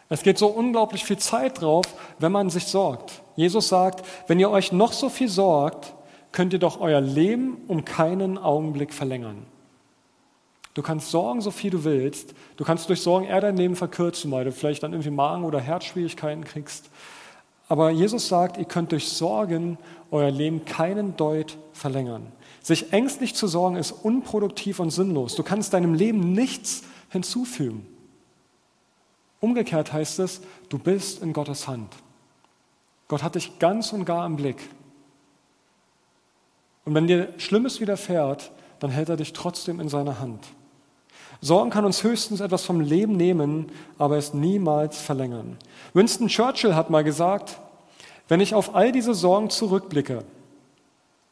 Es 0.10 0.24
geht 0.24 0.38
so 0.38 0.48
unglaublich 0.48 1.04
viel 1.04 1.18
Zeit 1.18 1.62
drauf, 1.62 1.86
wenn 2.20 2.32
man 2.32 2.50
sich 2.50 2.66
sorgt. 2.66 3.22
Jesus 3.36 3.68
sagt, 3.68 4.06
wenn 4.28 4.40
ihr 4.40 4.50
euch 4.50 4.72
noch 4.72 4.94
so 4.94 5.10
viel 5.10 5.30
sorgt, 5.30 5.94
könnt 6.32 6.54
ihr 6.54 6.60
doch 6.60 6.80
euer 6.80 7.02
Leben 7.02 7.58
um 7.68 7.86
keinen 7.86 8.38
Augenblick 8.38 8.94
verlängern. 8.94 9.46
Du 10.76 10.82
kannst 10.82 11.10
sorgen, 11.10 11.42
so 11.42 11.52
viel 11.52 11.72
du 11.72 11.86
willst. 11.86 12.36
Du 12.58 12.66
kannst 12.66 12.90
durch 12.90 13.02
Sorgen 13.02 13.26
eher 13.26 13.40
dein 13.40 13.56
Leben 13.56 13.78
verkürzen, 13.78 14.30
weil 14.30 14.44
du 14.44 14.52
vielleicht 14.52 14.84
dann 14.84 14.92
irgendwie 14.92 15.10
Magen- 15.10 15.46
oder 15.46 15.60
Herzschwierigkeiten 15.60 16.44
kriegst. 16.44 16.90
Aber 17.70 17.90
Jesus 17.90 18.28
sagt, 18.28 18.58
ihr 18.58 18.66
könnt 18.66 18.92
durch 18.92 19.10
Sorgen 19.10 19.78
euer 20.12 20.30
Leben 20.30 20.66
keinen 20.66 21.16
Deut 21.16 21.58
verlängern. 21.74 22.28
Sich 22.62 22.92
ängstlich 22.92 23.36
zu 23.36 23.48
sorgen 23.48 23.78
ist 23.78 23.92
unproduktiv 23.92 24.80
und 24.80 24.92
sinnlos. 24.92 25.36
Du 25.36 25.44
kannst 25.44 25.74
deinem 25.74 25.94
Leben 25.94 26.34
nichts 26.34 26.84
hinzufügen. 27.10 27.88
Umgekehrt 29.40 29.94
heißt 29.94 30.20
es, 30.20 30.42
du 30.68 30.78
bist 30.78 31.24
in 31.24 31.32
Gottes 31.32 31.68
Hand. 31.68 31.96
Gott 33.08 33.24
hat 33.24 33.36
dich 33.36 33.60
ganz 33.60 33.94
und 33.94 34.04
gar 34.04 34.26
im 34.26 34.36
Blick. 34.36 34.70
Und 36.84 36.94
wenn 36.96 37.08
dir 37.08 37.34
Schlimmes 37.38 37.80
widerfährt, 37.80 38.52
dann 38.80 38.92
hält 38.92 39.08
er 39.10 39.18
dich 39.18 39.32
trotzdem 39.32 39.80
in 39.80 39.88
seiner 39.88 40.20
Hand. 40.20 40.46
Sorgen 41.42 41.70
kann 41.70 41.86
uns 41.86 42.04
höchstens 42.04 42.40
etwas 42.40 42.64
vom 42.64 42.82
Leben 42.82 43.16
nehmen, 43.18 43.72
aber 43.98 44.18
es 44.18 44.34
niemals 44.34 45.02
verlängern. 45.02 45.58
Winston 45.94 46.28
Churchill 46.28 46.76
hat 46.76 46.90
mal 46.90 47.04
gesagt, 47.04 47.60
wenn 48.28 48.42
ich 48.42 48.56
auf 48.56 48.76
all 48.76 48.92
diese 48.92 49.14
Sorgen 49.14 49.50
zurückblicke, 49.50 50.24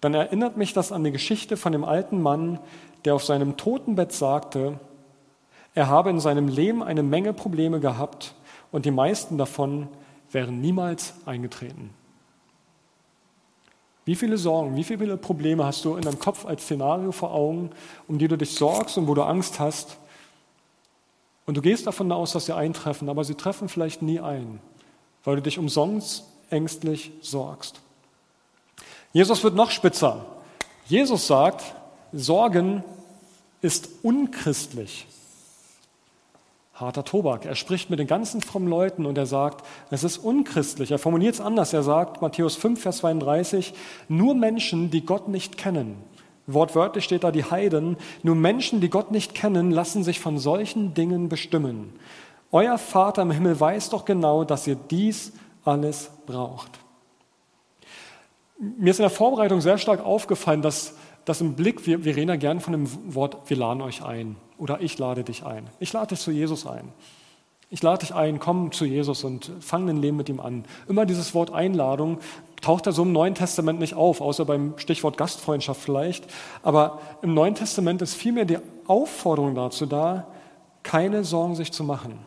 dann 0.01 0.13
erinnert 0.13 0.57
mich 0.57 0.73
das 0.73 0.91
an 0.91 1.03
die 1.03 1.11
Geschichte 1.11 1.57
von 1.57 1.71
dem 1.71 1.83
alten 1.83 2.21
Mann, 2.21 2.59
der 3.05 3.15
auf 3.15 3.23
seinem 3.23 3.57
Totenbett 3.57 4.11
sagte, 4.11 4.79
er 5.75 5.87
habe 5.87 6.09
in 6.09 6.19
seinem 6.19 6.47
Leben 6.47 6.83
eine 6.83 7.03
Menge 7.03 7.33
Probleme 7.33 7.79
gehabt 7.79 8.35
und 8.71 8.85
die 8.85 8.91
meisten 8.91 9.37
davon 9.37 9.87
wären 10.31 10.61
niemals 10.61 11.13
eingetreten. 11.25 11.91
Wie 14.05 14.15
viele 14.15 14.37
Sorgen, 14.37 14.75
wie 14.75 14.83
viele 14.83 15.15
Probleme 15.15 15.65
hast 15.65 15.85
du 15.85 15.95
in 15.95 16.01
deinem 16.01 16.19
Kopf 16.19 16.45
als 16.45 16.63
Szenario 16.63 17.11
vor 17.11 17.33
Augen, 17.33 17.71
um 18.07 18.17
die 18.17 18.27
du 18.27 18.37
dich 18.37 18.53
sorgst 18.55 18.97
und 18.97 19.07
wo 19.07 19.13
du 19.13 19.23
Angst 19.23 19.59
hast? 19.59 19.97
Und 21.45 21.55
du 21.55 21.61
gehst 21.61 21.87
davon 21.87 22.11
aus, 22.11 22.33
dass 22.33 22.45
sie 22.45 22.55
eintreffen, 22.55 23.09
aber 23.09 23.23
sie 23.23 23.35
treffen 23.35 23.69
vielleicht 23.69 24.01
nie 24.01 24.19
ein, 24.19 24.59
weil 25.23 25.37
du 25.37 25.41
dich 25.41 25.57
umsonst 25.57 26.25
ängstlich 26.49 27.11
sorgst. 27.21 27.81
Jesus 29.13 29.43
wird 29.43 29.55
noch 29.55 29.71
spitzer. 29.71 30.25
Jesus 30.85 31.27
sagt, 31.27 31.75
Sorgen 32.11 32.83
ist 33.61 33.89
unchristlich. 34.03 35.07
Harter 36.83 37.03
Tobak. 37.03 37.45
Er 37.45 37.55
spricht 37.55 37.89
mit 37.89 37.99
den 37.99 38.07
ganzen 38.07 38.41
frommen 38.41 38.67
Leuten 38.67 39.05
und 39.05 39.17
er 39.17 39.25
sagt, 39.25 39.65
es 39.89 40.03
ist 40.03 40.17
unchristlich. 40.17 40.91
Er 40.91 40.99
formuliert 40.99 41.35
es 41.35 41.41
anders. 41.41 41.73
Er 41.73 41.83
sagt, 41.83 42.21
Matthäus 42.21 42.55
5, 42.55 42.81
Vers 42.81 42.97
32, 42.97 43.73
nur 44.07 44.35
Menschen, 44.35 44.91
die 44.91 45.05
Gott 45.05 45.27
nicht 45.27 45.57
kennen, 45.57 45.97
wortwörtlich 46.47 47.03
steht 47.03 47.23
da 47.23 47.31
die 47.31 47.45
Heiden, 47.45 47.97
nur 48.21 48.35
Menschen, 48.35 48.81
die 48.81 48.89
Gott 48.89 49.11
nicht 49.11 49.33
kennen, 49.33 49.71
lassen 49.71 50.03
sich 50.03 50.19
von 50.19 50.37
solchen 50.37 50.93
Dingen 50.93 51.29
bestimmen. 51.29 51.93
Euer 52.51 52.77
Vater 52.77 53.23
im 53.23 53.31
Himmel 53.31 53.59
weiß 53.59 53.89
doch 53.89 54.05
genau, 54.05 54.43
dass 54.43 54.67
ihr 54.67 54.75
dies 54.75 55.33
alles 55.65 56.11
braucht. 56.25 56.71
Mir 58.59 58.91
ist 58.91 58.99
in 58.99 59.03
der 59.03 59.09
Vorbereitung 59.09 59.61
sehr 59.61 59.77
stark 59.77 60.05
aufgefallen, 60.05 60.61
dass, 60.61 60.95
dass 61.25 61.41
im 61.41 61.55
Blick, 61.55 61.87
wir, 61.87 62.05
wir 62.05 62.15
reden 62.15 62.29
ja 62.29 62.35
gern 62.35 62.59
von 62.59 62.73
dem 62.73 63.15
Wort, 63.15 63.49
wir 63.49 63.57
laden 63.57 63.81
euch 63.81 64.03
ein 64.03 64.35
oder 64.63 64.79
ich 64.79 64.97
lade 64.97 65.25
dich 65.25 65.45
ein. 65.45 65.69
Ich 65.81 65.91
lade 65.91 66.15
dich 66.15 66.21
zu 66.21 66.31
Jesus 66.31 66.65
ein. 66.65 66.93
Ich 67.69 67.83
lade 67.83 67.99
dich 68.05 68.15
ein, 68.15 68.39
komm 68.39 68.71
zu 68.71 68.85
Jesus 68.85 69.25
und 69.25 69.51
fang 69.59 69.89
ein 69.89 69.97
Leben 69.97 70.15
mit 70.15 70.29
ihm 70.29 70.39
an. 70.39 70.63
Immer 70.87 71.05
dieses 71.05 71.33
Wort 71.33 71.51
Einladung 71.51 72.19
taucht 72.61 72.87
da 72.87 72.93
so 72.93 73.03
im 73.03 73.11
Neuen 73.11 73.35
Testament 73.35 73.81
nicht 73.81 73.93
auf, 73.93 74.21
außer 74.21 74.45
beim 74.45 74.75
Stichwort 74.77 75.17
Gastfreundschaft 75.17 75.81
vielleicht. 75.81 76.23
Aber 76.61 77.01
im 77.21 77.33
Neuen 77.33 77.55
Testament 77.55 78.01
ist 78.01 78.13
vielmehr 78.13 78.45
die 78.45 78.59
Aufforderung 78.87 79.53
dazu 79.53 79.85
da, 79.85 80.27
keine 80.81 81.25
Sorgen 81.25 81.55
sich 81.55 81.73
zu 81.73 81.83
machen. 81.83 82.19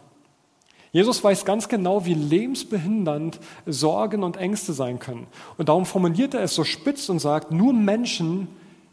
Jesus 0.93 1.25
weiß 1.25 1.47
ganz 1.47 1.69
genau, 1.69 2.05
wie 2.05 2.13
lebensbehindernd 2.13 3.41
Sorgen 3.65 4.23
und 4.23 4.37
Ängste 4.37 4.75
sein 4.75 4.99
können. 4.99 5.27
Und 5.57 5.71
darum 5.71 5.87
formuliert 5.87 6.35
er 6.35 6.43
es 6.43 6.55
so 6.55 6.65
spitz 6.65 7.09
und 7.09 7.19
sagt, 7.19 7.51
nur 7.51 7.73
Menschen, 7.73 8.49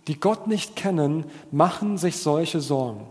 die 0.07 0.17
Gott 0.17 0.47
nicht 0.47 0.77
kennen, 0.77 1.25
machen 1.51 1.97
sich 1.97 2.17
solche 2.17 2.61
Sorgen. 2.61 3.05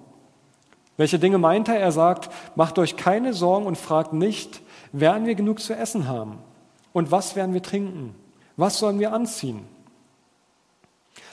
Welche 0.96 1.18
Dinge 1.18 1.38
meint 1.38 1.68
er? 1.68 1.78
Er 1.78 1.92
sagt, 1.92 2.30
macht 2.54 2.78
euch 2.78 2.96
keine 2.96 3.32
Sorgen 3.32 3.66
und 3.66 3.78
fragt 3.78 4.12
nicht, 4.12 4.60
werden 4.92 5.26
wir 5.26 5.34
genug 5.34 5.60
zu 5.60 5.74
essen 5.74 6.08
haben? 6.08 6.38
Und 6.92 7.10
was 7.10 7.34
werden 7.36 7.54
wir 7.54 7.62
trinken? 7.62 8.14
Was 8.56 8.78
sollen 8.78 8.98
wir 8.98 9.12
anziehen? 9.12 9.66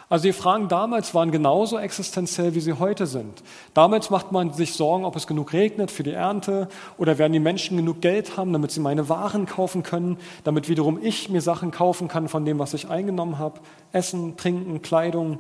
Also 0.10 0.24
die 0.24 0.34
Fragen 0.34 0.67
damals 0.69 1.13
waren 1.13 1.30
genauso 1.30 1.78
existenziell, 1.78 2.56
wie 2.56 2.62
sie 2.62 2.74
heute 2.74 3.06
sind. 3.06 3.43
Damals 3.76 4.10
macht 4.10 4.32
man 4.32 4.52
sich 4.54 4.74
Sorgen, 4.74 5.06
ob 5.06 5.15
es 5.15 5.28
genug 5.28 5.54
regnet 5.54 5.91
für 5.91 6.02
die 6.02 6.13
Ernte 6.13 6.67
oder 6.98 7.19
werden 7.19 7.34
die 7.34 7.39
Menschen 7.39 7.78
genug 7.78 8.02
Geld 8.02 8.36
haben, 8.36 8.52
damit 8.52 8.72
sie 8.72 8.80
meine 8.80 9.08
Waren 9.08 9.45
kaufen 9.45 9.84
können, 9.84 10.17
damit 10.43 10.67
wiederum 10.67 11.00
ich 11.00 11.30
mir 11.30 11.41
Sachen 11.41 11.69
kaufen 11.69 12.08
kann 12.08 12.28
von 12.28 12.43
dem, 12.43 12.58
was 12.58 12.74
ich 12.74 12.89
eingenommen 12.89 13.38
habe. 13.38 13.60
Essen, 13.91 14.36
Trinken, 14.36 14.82
Kleidung. 14.82 15.38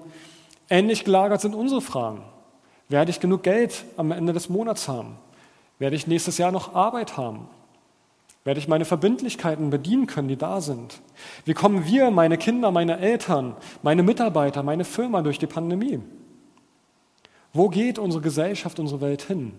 Ähnlich 0.69 1.03
gelagert 1.03 1.41
sind 1.41 1.55
unsere 1.55 1.81
Fragen. 1.81 2.21
Werde 2.89 3.11
ich 3.11 3.19
genug 3.19 3.43
Geld 3.43 3.85
am 3.97 4.11
Ende 4.11 4.33
des 4.33 4.49
Monats 4.49 4.87
haben? 4.87 5.15
Werde 5.77 5.95
ich 5.95 6.07
nächstes 6.07 6.37
Jahr 6.37 6.51
noch 6.51 6.75
Arbeit 6.75 7.17
haben? 7.17 7.47
Werde 8.43 8.59
ich 8.59 8.67
meine 8.67 8.85
Verbindlichkeiten 8.85 9.69
bedienen 9.69 10.07
können, 10.07 10.27
die 10.27 10.37
da 10.37 10.59
sind? 10.59 11.01
Wie 11.45 11.53
kommen 11.53 11.85
wir, 11.85 12.09
meine 12.09 12.37
Kinder, 12.37 12.71
meine 12.71 12.97
Eltern, 12.97 13.55
meine 13.83 14.01
Mitarbeiter, 14.01 14.63
meine 14.63 14.85
Firma 14.85 15.21
durch 15.21 15.37
die 15.37 15.47
Pandemie? 15.47 15.99
Wo 17.53 17.69
geht 17.69 17.99
unsere 17.99 18.23
Gesellschaft, 18.23 18.79
unsere 18.79 19.01
Welt 19.01 19.21
hin? 19.21 19.53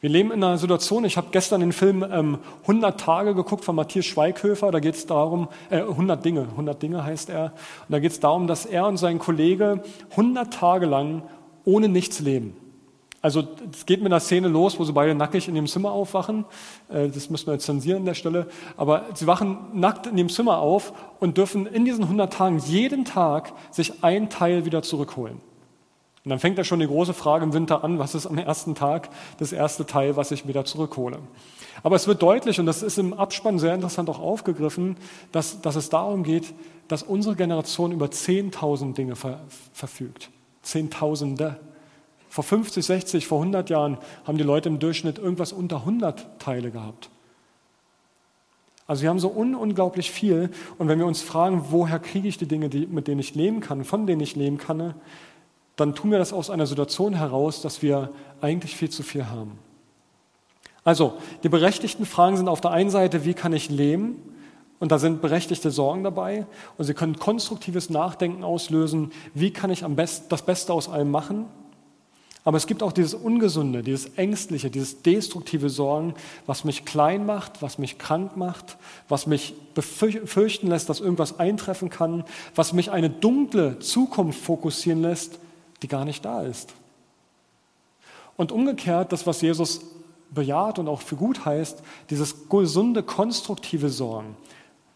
Wir 0.00 0.10
leben 0.10 0.30
in 0.30 0.44
einer 0.44 0.58
Situation, 0.58 1.04
ich 1.04 1.16
habe 1.16 1.28
gestern 1.32 1.60
den 1.60 1.72
Film 1.72 2.04
ähm, 2.08 2.38
100 2.62 3.00
Tage 3.00 3.34
geguckt 3.34 3.64
von 3.64 3.74
Matthias 3.74 4.06
Schweighöfer, 4.06 4.70
da 4.70 4.78
geht 4.78 4.94
es 4.94 5.06
darum, 5.06 5.48
äh, 5.70 5.80
100 5.80 6.24
Dinge, 6.24 6.42
100 6.42 6.80
Dinge 6.80 7.02
heißt 7.02 7.30
er, 7.30 7.46
und 7.46 7.90
da 7.92 7.98
geht 7.98 8.12
es 8.12 8.20
darum, 8.20 8.46
dass 8.46 8.64
er 8.64 8.86
und 8.86 8.96
sein 8.96 9.18
Kollege 9.18 9.82
100 10.10 10.54
Tage 10.54 10.86
lang 10.86 11.22
ohne 11.68 11.88
nichts 11.88 12.20
leben. 12.20 12.56
Also 13.20 13.46
es 13.72 13.84
geht 13.84 14.00
mit 14.00 14.10
einer 14.10 14.20
Szene 14.20 14.48
los, 14.48 14.78
wo 14.78 14.84
sie 14.84 14.92
beide 14.92 15.14
nackig 15.14 15.48
in 15.48 15.54
dem 15.54 15.66
Zimmer 15.66 15.90
aufwachen. 15.90 16.44
Äh, 16.88 17.08
das 17.08 17.28
müssen 17.30 17.46
wir 17.46 17.54
jetzt 17.54 17.66
zensieren 17.66 17.98
an 17.98 18.06
der 18.06 18.14
Stelle. 18.14 18.46
Aber 18.76 19.06
sie 19.14 19.26
wachen 19.26 19.58
nackt 19.74 20.06
in 20.06 20.16
dem 20.16 20.28
Zimmer 20.28 20.58
auf 20.58 20.92
und 21.20 21.36
dürfen 21.36 21.66
in 21.66 21.84
diesen 21.84 22.04
100 22.04 22.32
Tagen 22.32 22.58
jeden 22.58 23.04
Tag 23.04 23.52
sich 23.70 24.02
ein 24.02 24.30
Teil 24.30 24.64
wieder 24.64 24.82
zurückholen. 24.82 25.40
Und 26.24 26.30
dann 26.30 26.38
fängt 26.38 26.58
ja 26.58 26.64
schon 26.64 26.80
die 26.80 26.86
große 26.86 27.12
Frage 27.12 27.44
im 27.44 27.52
Winter 27.52 27.84
an, 27.84 27.98
was 27.98 28.14
ist 28.14 28.26
am 28.26 28.38
ersten 28.38 28.74
Tag 28.74 29.10
das 29.38 29.52
erste 29.52 29.84
Teil, 29.84 30.16
was 30.16 30.30
ich 30.30 30.46
wieder 30.46 30.64
zurückhole. 30.64 31.18
Aber 31.82 31.96
es 31.96 32.06
wird 32.06 32.22
deutlich, 32.22 32.60
und 32.60 32.66
das 32.66 32.82
ist 32.82 32.98
im 32.98 33.14
Abspann 33.14 33.58
sehr 33.58 33.74
interessant 33.74 34.08
auch 34.10 34.20
aufgegriffen, 34.20 34.96
dass, 35.32 35.60
dass 35.60 35.76
es 35.76 35.88
darum 35.88 36.22
geht, 36.22 36.54
dass 36.86 37.02
unsere 37.02 37.34
Generation 37.34 37.92
über 37.92 38.06
10.000 38.06 38.94
Dinge 38.94 39.16
ver, 39.16 39.40
verfügt. 39.72 40.30
Zehntausende. 40.68 41.56
Vor 42.28 42.44
50, 42.44 42.84
60, 42.84 43.26
vor 43.26 43.38
100 43.40 43.70
Jahren 43.70 43.96
haben 44.24 44.36
die 44.36 44.44
Leute 44.44 44.68
im 44.68 44.78
Durchschnitt 44.78 45.18
irgendwas 45.18 45.52
unter 45.52 45.78
100 45.78 46.38
Teile 46.38 46.70
gehabt. 46.70 47.08
Also 48.86 49.02
wir 49.02 49.08
haben 49.08 49.18
so 49.18 49.30
un 49.30 49.54
unglaublich 49.54 50.10
viel. 50.10 50.50
Und 50.76 50.88
wenn 50.88 50.98
wir 50.98 51.06
uns 51.06 51.22
fragen, 51.22 51.66
woher 51.70 51.98
kriege 51.98 52.28
ich 52.28 52.36
die 52.36 52.46
Dinge, 52.46 52.68
die, 52.68 52.86
mit 52.86 53.08
denen 53.08 53.20
ich 53.20 53.34
leben 53.34 53.60
kann, 53.60 53.84
von 53.84 54.06
denen 54.06 54.20
ich 54.20 54.36
leben 54.36 54.58
kann, 54.58 54.94
dann 55.76 55.94
tun 55.94 56.10
wir 56.10 56.18
das 56.18 56.32
aus 56.34 56.50
einer 56.50 56.66
Situation 56.66 57.14
heraus, 57.14 57.62
dass 57.62 57.80
wir 57.80 58.10
eigentlich 58.40 58.76
viel 58.76 58.90
zu 58.90 59.02
viel 59.02 59.26
haben. 59.26 59.58
Also, 60.84 61.14
die 61.44 61.48
berechtigten 61.48 62.04
Fragen 62.04 62.36
sind 62.36 62.48
auf 62.48 62.60
der 62.60 62.72
einen 62.72 62.90
Seite, 62.90 63.24
wie 63.24 63.34
kann 63.34 63.52
ich 63.52 63.70
leben? 63.70 64.16
Und 64.80 64.92
da 64.92 64.98
sind 64.98 65.20
berechtigte 65.20 65.70
Sorgen 65.70 66.04
dabei. 66.04 66.46
Und 66.76 66.84
sie 66.84 66.94
können 66.94 67.18
konstruktives 67.18 67.90
Nachdenken 67.90 68.44
auslösen. 68.44 69.12
Wie 69.34 69.52
kann 69.52 69.70
ich 69.70 69.84
am 69.84 69.96
besten 69.96 70.28
das 70.28 70.42
Beste 70.42 70.72
aus 70.72 70.88
allem 70.88 71.10
machen? 71.10 71.46
Aber 72.44 72.56
es 72.56 72.66
gibt 72.66 72.82
auch 72.82 72.92
dieses 72.92 73.12
Ungesunde, 73.12 73.82
dieses 73.82 74.14
Ängstliche, 74.16 74.70
dieses 74.70 75.02
destruktive 75.02 75.68
Sorgen, 75.68 76.14
was 76.46 76.64
mich 76.64 76.86
klein 76.86 77.26
macht, 77.26 77.60
was 77.60 77.76
mich 77.76 77.98
krank 77.98 78.38
macht, 78.38 78.78
was 79.06 79.26
mich 79.26 79.54
befürchten 79.74 80.68
lässt, 80.68 80.88
dass 80.88 81.00
irgendwas 81.00 81.38
eintreffen 81.38 81.90
kann, 81.90 82.24
was 82.54 82.72
mich 82.72 82.90
eine 82.90 83.10
dunkle 83.10 83.80
Zukunft 83.80 84.40
fokussieren 84.40 85.02
lässt, 85.02 85.40
die 85.82 85.88
gar 85.88 86.06
nicht 86.06 86.24
da 86.24 86.42
ist. 86.42 86.72
Und 88.36 88.50
umgekehrt, 88.50 89.12
das, 89.12 89.26
was 89.26 89.42
Jesus 89.42 89.82
bejaht 90.30 90.78
und 90.78 90.88
auch 90.88 91.02
für 91.02 91.16
gut 91.16 91.44
heißt, 91.44 91.82
dieses 92.08 92.48
gesunde, 92.48 93.02
konstruktive 93.02 93.90
Sorgen, 93.90 94.36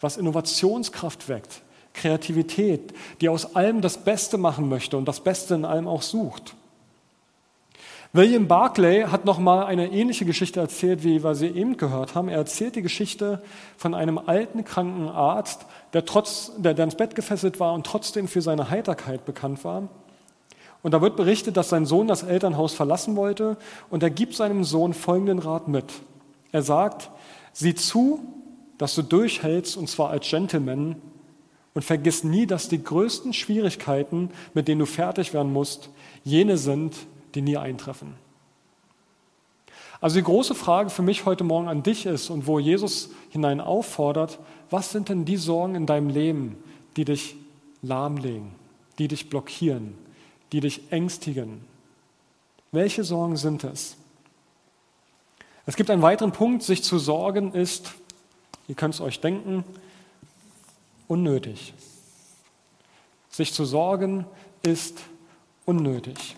was 0.02 0.18
Innovationskraft 0.18 1.28
weckt, 1.28 1.62
Kreativität, 1.94 2.92
die 3.20 3.28
aus 3.28 3.56
allem 3.56 3.80
das 3.80 3.98
Beste 3.98 4.36
machen 4.36 4.68
möchte 4.68 4.96
und 4.98 5.06
das 5.06 5.20
Beste 5.20 5.54
in 5.54 5.64
allem 5.64 5.88
auch 5.88 6.02
sucht. 6.02 6.54
William 8.14 8.46
Barclay 8.46 9.04
hat 9.04 9.24
nochmal 9.24 9.64
eine 9.64 9.90
ähnliche 9.90 10.26
Geschichte 10.26 10.60
erzählt, 10.60 11.02
wie 11.02 11.24
wir 11.24 11.34
sie 11.34 11.46
eben 11.46 11.78
gehört 11.78 12.14
haben. 12.14 12.28
Er 12.28 12.36
erzählt 12.36 12.76
die 12.76 12.82
Geschichte 12.82 13.42
von 13.78 13.94
einem 13.94 14.18
alten, 14.18 14.64
kranken 14.64 15.08
Arzt, 15.08 15.64
der, 15.94 16.04
trotz, 16.04 16.52
der, 16.58 16.74
der 16.74 16.84
ins 16.84 16.96
Bett 16.96 17.14
gefesselt 17.14 17.58
war 17.58 17.72
und 17.72 17.86
trotzdem 17.86 18.28
für 18.28 18.42
seine 18.42 18.68
Heiterkeit 18.68 19.24
bekannt 19.24 19.64
war. 19.64 19.88
Und 20.82 20.92
da 20.92 21.00
wird 21.00 21.16
berichtet, 21.16 21.56
dass 21.56 21.70
sein 21.70 21.86
Sohn 21.86 22.06
das 22.06 22.22
Elternhaus 22.22 22.74
verlassen 22.74 23.16
wollte 23.16 23.56
und 23.88 24.02
er 24.02 24.10
gibt 24.10 24.34
seinem 24.34 24.64
Sohn 24.64 24.92
folgenden 24.92 25.38
Rat 25.38 25.68
mit. 25.68 25.86
Er 26.50 26.62
sagt, 26.62 27.08
sieh 27.54 27.74
zu, 27.74 28.20
dass 28.82 28.96
du 28.96 29.02
durchhältst 29.02 29.76
und 29.76 29.88
zwar 29.88 30.10
als 30.10 30.28
Gentleman 30.28 30.96
und 31.72 31.84
vergiss 31.84 32.24
nie, 32.24 32.46
dass 32.48 32.68
die 32.68 32.82
größten 32.82 33.32
Schwierigkeiten, 33.32 34.30
mit 34.54 34.66
denen 34.66 34.80
du 34.80 34.86
fertig 34.86 35.32
werden 35.32 35.52
musst, 35.52 35.88
jene 36.24 36.58
sind, 36.58 36.96
die 37.36 37.42
nie 37.42 37.56
eintreffen. 37.56 38.14
Also 40.00 40.16
die 40.16 40.24
große 40.24 40.56
Frage 40.56 40.90
für 40.90 41.02
mich 41.02 41.26
heute 41.26 41.44
Morgen 41.44 41.68
an 41.68 41.84
dich 41.84 42.06
ist 42.06 42.28
und 42.28 42.48
wo 42.48 42.58
Jesus 42.58 43.10
hinein 43.30 43.60
auffordert, 43.60 44.40
was 44.68 44.90
sind 44.90 45.10
denn 45.10 45.24
die 45.24 45.36
Sorgen 45.36 45.76
in 45.76 45.86
deinem 45.86 46.08
Leben, 46.08 46.56
die 46.96 47.04
dich 47.04 47.36
lahmlegen, 47.82 48.50
die 48.98 49.06
dich 49.06 49.30
blockieren, 49.30 49.94
die 50.50 50.58
dich 50.58 50.90
ängstigen? 50.90 51.60
Welche 52.72 53.04
Sorgen 53.04 53.36
sind 53.36 53.62
es? 53.62 53.96
Es 55.66 55.76
gibt 55.76 55.88
einen 55.88 56.02
weiteren 56.02 56.32
Punkt, 56.32 56.64
sich 56.64 56.82
zu 56.82 56.98
sorgen 56.98 57.52
ist, 57.52 57.92
ihr 58.68 58.74
könnt 58.74 58.94
es 58.94 59.00
euch 59.00 59.20
denken, 59.20 59.64
unnötig. 61.08 61.74
Sich 63.30 63.52
zu 63.52 63.64
sorgen 63.64 64.26
ist 64.62 65.00
unnötig. 65.64 66.36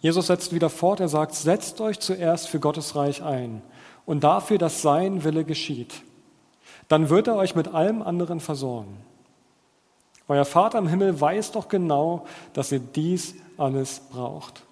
Jesus 0.00 0.26
setzt 0.28 0.52
wieder 0.52 0.70
fort, 0.70 1.00
er 1.00 1.08
sagt, 1.08 1.34
setzt 1.34 1.80
euch 1.80 2.00
zuerst 2.00 2.48
für 2.48 2.60
Gottes 2.60 2.94
Reich 2.96 3.22
ein 3.22 3.62
und 4.04 4.24
dafür, 4.24 4.58
dass 4.58 4.82
sein 4.82 5.24
Wille 5.24 5.44
geschieht. 5.44 6.02
Dann 6.88 7.08
wird 7.08 7.26
er 7.26 7.36
euch 7.36 7.54
mit 7.54 7.68
allem 7.68 8.02
anderen 8.02 8.40
versorgen. 8.40 8.96
Euer 10.28 10.44
Vater 10.44 10.78
im 10.78 10.88
Himmel 10.88 11.20
weiß 11.20 11.52
doch 11.52 11.68
genau, 11.68 12.26
dass 12.52 12.72
ihr 12.72 12.80
dies 12.80 13.34
alles 13.56 14.00
braucht. 14.10 14.65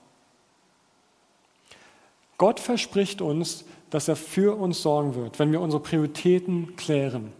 Gott 2.38 2.60
verspricht 2.60 3.20
uns, 3.20 3.64
dass 3.90 4.08
er 4.08 4.16
für 4.16 4.58
uns 4.58 4.82
sorgen 4.82 5.14
wird, 5.14 5.38
wenn 5.38 5.52
wir 5.52 5.60
unsere 5.60 5.82
Prioritäten 5.82 6.74
klären. 6.76 7.32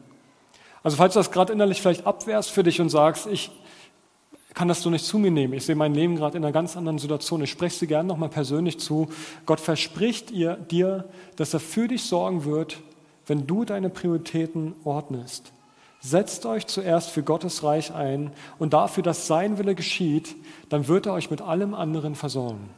Also 0.82 0.96
falls 0.96 1.14
du 1.14 1.20
das 1.20 1.30
gerade 1.30 1.52
innerlich 1.52 1.80
vielleicht 1.80 2.06
abwehrst 2.06 2.50
für 2.50 2.62
dich 2.62 2.80
und 2.80 2.90
sagst, 2.90 3.26
ich 3.26 3.50
kann 4.52 4.68
das 4.68 4.82
so 4.82 4.90
nicht 4.90 5.04
zu 5.04 5.18
mir 5.18 5.32
nehmen, 5.32 5.54
ich 5.54 5.66
sehe 5.66 5.74
mein 5.74 5.94
Leben 5.94 6.14
gerade 6.14 6.36
in 6.36 6.44
einer 6.44 6.52
ganz 6.52 6.76
anderen 6.76 6.98
Situation, 6.98 7.42
ich 7.42 7.50
spreche 7.50 7.76
sie 7.76 7.86
gerne 7.88 8.06
nochmal 8.06 8.28
persönlich 8.28 8.78
zu. 8.78 9.08
Gott 9.46 9.58
verspricht 9.58 10.30
ihr, 10.30 10.54
dir, 10.54 11.08
dass 11.36 11.54
er 11.54 11.60
für 11.60 11.88
dich 11.88 12.04
sorgen 12.04 12.44
wird, 12.44 12.78
wenn 13.26 13.46
du 13.46 13.64
deine 13.64 13.90
Prioritäten 13.90 14.74
ordnest. 14.84 15.52
Setzt 16.00 16.46
euch 16.46 16.66
zuerst 16.66 17.10
für 17.10 17.22
Gottes 17.22 17.64
Reich 17.64 17.94
ein 17.94 18.30
und 18.58 18.74
dafür, 18.74 19.02
dass 19.02 19.26
sein 19.26 19.58
Wille 19.58 19.74
geschieht, 19.74 20.36
dann 20.68 20.86
wird 20.86 21.06
er 21.06 21.14
euch 21.14 21.30
mit 21.30 21.40
allem 21.40 21.74
anderen 21.74 22.14
versorgen. 22.14 22.68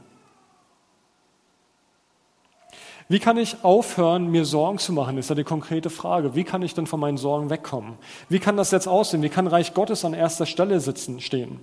Wie 3.09 3.21
kann 3.21 3.37
ich 3.37 3.63
aufhören, 3.63 4.33
mir 4.33 4.45
Sorgen 4.45 4.79
zu 4.79 4.93
machen, 4.93 5.17
ist 5.17 5.31
ja 5.31 5.37
die 5.37 5.45
konkrete 5.45 5.91
Frage. 5.91 6.35
Wie 6.35 6.43
kann 6.43 6.63
ich 6.63 6.75
denn 6.75 6.89
von 6.89 6.99
meinen 6.99 7.19
Sorgen 7.19 7.51
wegkommen? 7.51 7.95
Wie 8.29 8.41
kann 8.41 8.57
das 8.57 8.73
jetzt 8.73 8.89
aussehen? 8.89 9.23
Wie 9.23 9.29
kann 9.29 9.47
Reich 9.47 9.75
Gottes 9.75 10.05
an 10.05 10.13
erster 10.13 10.45
Stelle 10.45 10.81
sitzen, 10.81 11.21
stehen? 11.21 11.61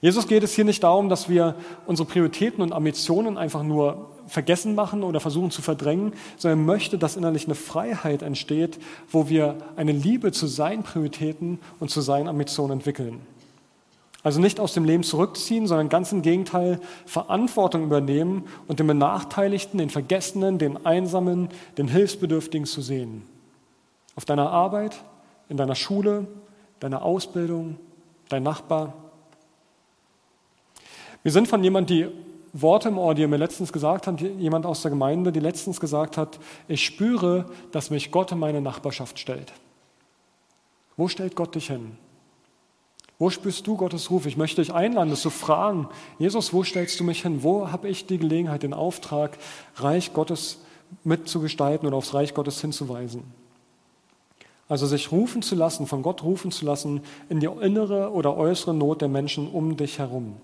Jesus 0.00 0.28
geht 0.28 0.44
es 0.44 0.54
hier 0.54 0.64
nicht 0.64 0.82
darum, 0.82 1.08
dass 1.08 1.28
wir 1.28 1.56
unsere 1.86 2.08
Prioritäten 2.08 2.62
und 2.62 2.72
Ambitionen 2.72 3.36
einfach 3.36 3.64
nur 3.64 4.10
vergessen 4.28 4.76
machen 4.76 5.02
oder 5.02 5.18
versuchen 5.18 5.50
zu 5.50 5.60
verdrängen, 5.60 6.12
sondern 6.36 6.60
er 6.60 6.64
möchte, 6.64 6.98
dass 6.98 7.16
innerlich 7.16 7.46
eine 7.46 7.56
Freiheit 7.56 8.22
entsteht, 8.22 8.78
wo 9.10 9.28
wir 9.28 9.56
eine 9.76 9.92
Liebe 9.92 10.30
zu 10.30 10.46
seinen 10.46 10.84
Prioritäten 10.84 11.58
und 11.80 11.90
zu 11.90 12.00
seinen 12.00 12.28
Ambitionen 12.28 12.74
entwickeln. 12.74 13.20
Also 14.22 14.40
nicht 14.40 14.60
aus 14.60 14.74
dem 14.74 14.84
Leben 14.84 15.02
zurückziehen, 15.02 15.66
sondern 15.66 15.88
ganz 15.88 16.12
im 16.12 16.20
Gegenteil 16.20 16.80
Verantwortung 17.06 17.84
übernehmen 17.84 18.44
und 18.68 18.78
den 18.78 18.86
Benachteiligten, 18.86 19.78
den 19.78 19.88
Vergessenen, 19.88 20.58
den 20.58 20.84
Einsamen, 20.84 21.48
den 21.78 21.88
Hilfsbedürftigen 21.88 22.66
zu 22.66 22.82
sehen. 22.82 23.22
Auf 24.16 24.26
deiner 24.26 24.50
Arbeit, 24.50 25.02
in 25.48 25.56
deiner 25.56 25.74
Schule, 25.74 26.26
deiner 26.80 27.02
Ausbildung, 27.02 27.78
dein 28.28 28.42
Nachbar. 28.42 28.92
Wir 31.22 31.32
sind 31.32 31.48
von 31.48 31.64
jemandem, 31.64 31.96
die 31.96 32.08
Worte 32.52 32.88
im 32.88 32.98
Ohr, 32.98 33.14
die 33.14 33.26
mir 33.26 33.36
letztens 33.36 33.72
gesagt 33.72 34.06
hat, 34.06 34.20
jemand 34.20 34.66
aus 34.66 34.82
der 34.82 34.90
Gemeinde, 34.90 35.32
die 35.32 35.40
letztens 35.40 35.80
gesagt 35.80 36.16
hat, 36.16 36.38
ich 36.68 36.84
spüre, 36.84 37.46
dass 37.72 37.90
mich 37.90 38.10
Gott 38.10 38.32
in 38.32 38.38
meine 38.38 38.60
Nachbarschaft 38.60 39.18
stellt. 39.18 39.52
Wo 40.96 41.08
stellt 41.08 41.36
Gott 41.36 41.54
dich 41.54 41.68
hin? 41.68 41.96
Wo 43.20 43.28
spürst 43.28 43.66
du 43.66 43.76
Gottes 43.76 44.10
Ruf? 44.10 44.24
Ich 44.24 44.38
möchte 44.38 44.62
dich 44.62 44.72
einladen, 44.72 45.10
das 45.10 45.20
zu 45.20 45.28
fragen. 45.28 45.88
Jesus, 46.18 46.54
wo 46.54 46.64
stellst 46.64 46.98
du 46.98 47.04
mich 47.04 47.20
hin? 47.20 47.42
Wo 47.42 47.70
habe 47.70 47.86
ich 47.86 48.06
die 48.06 48.16
Gelegenheit, 48.16 48.62
den 48.62 48.72
Auftrag, 48.72 49.36
Reich 49.76 50.14
Gottes 50.14 50.62
mitzugestalten 51.04 51.86
und 51.86 51.92
aufs 51.92 52.14
Reich 52.14 52.32
Gottes 52.32 52.62
hinzuweisen? 52.62 53.22
Also 54.70 54.86
sich 54.86 55.12
rufen 55.12 55.42
zu 55.42 55.54
lassen, 55.54 55.86
von 55.86 56.02
Gott 56.02 56.22
rufen 56.22 56.50
zu 56.50 56.64
lassen 56.64 57.02
in 57.28 57.40
die 57.40 57.50
innere 57.60 58.10
oder 58.10 58.38
äußere 58.38 58.72
Not 58.72 59.02
der 59.02 59.08
Menschen 59.08 59.50
um 59.50 59.76
dich 59.76 59.98
herum. 59.98 60.36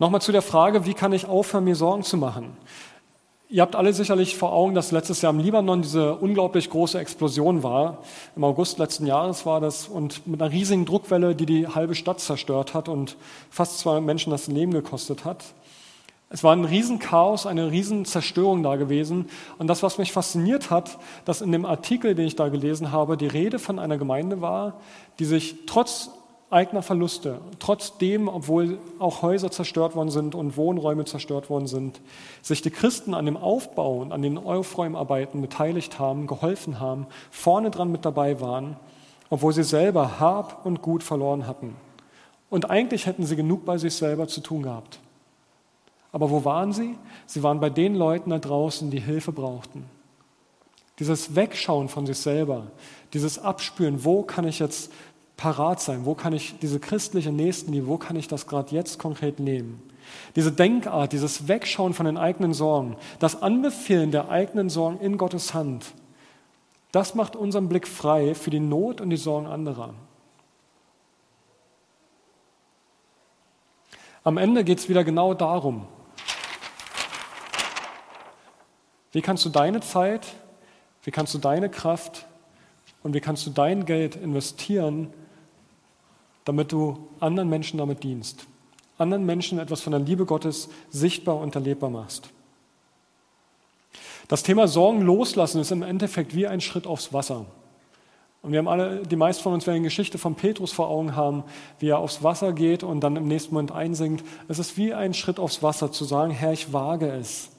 Nochmal 0.00 0.20
zu 0.20 0.32
der 0.32 0.42
Frage, 0.42 0.86
wie 0.86 0.94
kann 0.94 1.12
ich 1.12 1.26
aufhören, 1.26 1.64
mir 1.64 1.76
Sorgen 1.76 2.02
zu 2.02 2.16
machen? 2.16 2.56
Ihr 3.50 3.62
habt 3.62 3.76
alle 3.76 3.94
sicherlich 3.94 4.36
vor 4.36 4.52
Augen, 4.52 4.74
dass 4.74 4.92
letztes 4.92 5.22
Jahr 5.22 5.32
im 5.32 5.38
Libanon 5.38 5.80
diese 5.80 6.16
unglaublich 6.16 6.68
große 6.68 6.98
Explosion 6.98 7.62
war. 7.62 8.02
Im 8.36 8.44
August 8.44 8.78
letzten 8.78 9.06
Jahres 9.06 9.46
war 9.46 9.58
das 9.58 9.88
und 9.88 10.26
mit 10.26 10.42
einer 10.42 10.52
riesigen 10.52 10.84
Druckwelle, 10.84 11.34
die 11.34 11.46
die 11.46 11.66
halbe 11.66 11.94
Stadt 11.94 12.20
zerstört 12.20 12.74
hat 12.74 12.90
und 12.90 13.16
fast 13.48 13.78
200 13.78 14.04
Menschen 14.04 14.32
das 14.32 14.48
Leben 14.48 14.72
gekostet 14.72 15.24
hat. 15.24 15.44
Es 16.28 16.44
war 16.44 16.54
ein 16.54 16.66
Riesenchaos, 16.66 17.46
eine 17.46 17.70
Riesenzerstörung 17.70 18.62
da 18.62 18.76
gewesen. 18.76 19.30
Und 19.56 19.68
das, 19.68 19.82
was 19.82 19.96
mich 19.96 20.12
fasziniert 20.12 20.68
hat, 20.68 20.98
dass 21.24 21.40
in 21.40 21.50
dem 21.50 21.64
Artikel, 21.64 22.14
den 22.14 22.26
ich 22.26 22.36
da 22.36 22.48
gelesen 22.50 22.92
habe, 22.92 23.16
die 23.16 23.28
Rede 23.28 23.58
von 23.58 23.78
einer 23.78 23.96
Gemeinde 23.96 24.42
war, 24.42 24.74
die 25.18 25.24
sich 25.24 25.64
trotz 25.64 26.10
eigener 26.50 26.82
Verluste, 26.82 27.40
trotzdem, 27.58 28.28
obwohl 28.28 28.78
auch 28.98 29.22
Häuser 29.22 29.50
zerstört 29.50 29.94
worden 29.94 30.10
sind 30.10 30.34
und 30.34 30.56
Wohnräume 30.56 31.04
zerstört 31.04 31.50
worden 31.50 31.66
sind, 31.66 32.00
sich 32.40 32.62
die 32.62 32.70
Christen 32.70 33.12
an 33.12 33.26
dem 33.26 33.36
Aufbau 33.36 33.98
und 33.98 34.12
an 34.12 34.22
den 34.22 34.38
Aufräumarbeiten 34.38 35.42
beteiligt 35.42 35.98
haben, 35.98 36.26
geholfen 36.26 36.80
haben, 36.80 37.06
vorne 37.30 37.70
dran 37.70 37.92
mit 37.92 38.04
dabei 38.04 38.40
waren, 38.40 38.76
obwohl 39.28 39.52
sie 39.52 39.62
selber 39.62 40.20
Hab 40.20 40.64
und 40.64 40.80
Gut 40.80 41.02
verloren 41.02 41.46
hatten. 41.46 41.76
Und 42.48 42.70
eigentlich 42.70 43.04
hätten 43.04 43.26
sie 43.26 43.36
genug 43.36 43.66
bei 43.66 43.76
sich 43.76 43.94
selber 43.94 44.26
zu 44.26 44.40
tun 44.40 44.62
gehabt. 44.62 45.00
Aber 46.12 46.30
wo 46.30 46.44
waren 46.46 46.72
sie? 46.72 46.96
Sie 47.26 47.42
waren 47.42 47.60
bei 47.60 47.68
den 47.68 47.94
Leuten 47.94 48.30
da 48.30 48.38
draußen, 48.38 48.90
die 48.90 49.00
Hilfe 49.00 49.32
brauchten. 49.32 49.84
Dieses 50.98 51.36
Wegschauen 51.36 51.88
von 51.88 52.06
sich 52.06 52.18
selber, 52.18 52.68
dieses 53.12 53.38
Abspüren, 53.38 54.04
wo 54.04 54.22
kann 54.22 54.48
ich 54.48 54.58
jetzt 54.58 54.90
parat 55.38 55.80
sein? 55.80 56.04
Wo 56.04 56.14
kann 56.14 56.34
ich 56.34 56.58
diese 56.58 56.80
christliche 56.80 57.32
Nächstenliebe, 57.32 57.86
wo 57.86 57.96
kann 57.96 58.16
ich 58.16 58.28
das 58.28 58.46
gerade 58.46 58.74
jetzt 58.74 58.98
konkret 58.98 59.40
nehmen? 59.40 59.82
Diese 60.36 60.52
Denkart, 60.52 61.12
dieses 61.12 61.48
Wegschauen 61.48 61.94
von 61.94 62.04
den 62.04 62.18
eigenen 62.18 62.52
Sorgen, 62.52 62.96
das 63.20 63.40
Anbefehlen 63.40 64.10
der 64.10 64.28
eigenen 64.28 64.68
Sorgen 64.68 65.00
in 65.00 65.16
Gottes 65.16 65.54
Hand, 65.54 65.86
das 66.92 67.14
macht 67.14 67.36
unseren 67.36 67.68
Blick 67.68 67.86
frei 67.86 68.34
für 68.34 68.50
die 68.50 68.60
Not 68.60 69.00
und 69.00 69.10
die 69.10 69.16
Sorgen 69.16 69.46
anderer. 69.46 69.94
Am 74.24 74.38
Ende 74.38 74.64
geht 74.64 74.78
es 74.78 74.88
wieder 74.88 75.04
genau 75.04 75.34
darum, 75.34 75.86
wie 79.12 79.22
kannst 79.22 79.44
du 79.44 79.50
deine 79.50 79.80
Zeit, 79.80 80.26
wie 81.04 81.10
kannst 81.12 81.32
du 81.32 81.38
deine 81.38 81.70
Kraft 81.70 82.26
und 83.02 83.14
wie 83.14 83.20
kannst 83.20 83.46
du 83.46 83.50
dein 83.50 83.84
Geld 83.84 84.16
investieren 84.16 85.12
damit 86.48 86.72
du 86.72 87.10
anderen 87.20 87.50
Menschen 87.50 87.76
damit 87.76 88.02
dienst, 88.02 88.46
anderen 88.96 89.26
Menschen 89.26 89.58
etwas 89.58 89.82
von 89.82 89.90
der 89.90 90.00
Liebe 90.00 90.24
Gottes 90.24 90.70
sichtbar 90.88 91.36
und 91.36 91.54
erlebbar 91.54 91.90
machst. 91.90 92.30
Das 94.28 94.42
Thema 94.44 94.66
Sorgen 94.66 95.02
loslassen 95.02 95.60
ist 95.60 95.72
im 95.72 95.82
Endeffekt 95.82 96.34
wie 96.34 96.46
ein 96.46 96.62
Schritt 96.62 96.86
aufs 96.86 97.12
Wasser. 97.12 97.44
Und 98.40 98.52
wir 98.52 98.60
haben 98.60 98.68
alle, 98.68 99.02
die 99.02 99.16
meisten 99.16 99.42
von 99.42 99.52
uns 99.52 99.66
werden 99.66 99.82
die 99.82 99.88
Geschichte 99.88 100.16
von 100.16 100.36
Petrus 100.36 100.72
vor 100.72 100.88
Augen 100.88 101.14
haben, 101.14 101.44
wie 101.80 101.90
er 101.90 101.98
aufs 101.98 102.22
Wasser 102.22 102.54
geht 102.54 102.82
und 102.82 103.00
dann 103.00 103.16
im 103.16 103.28
nächsten 103.28 103.52
Moment 103.52 103.72
einsinkt. 103.72 104.24
Es 104.48 104.58
ist 104.58 104.78
wie 104.78 104.94
ein 104.94 105.12
Schritt 105.12 105.38
aufs 105.38 105.62
Wasser, 105.62 105.92
zu 105.92 106.06
sagen, 106.06 106.30
Herr, 106.30 106.54
ich 106.54 106.72
wage 106.72 107.10
es. 107.10 107.50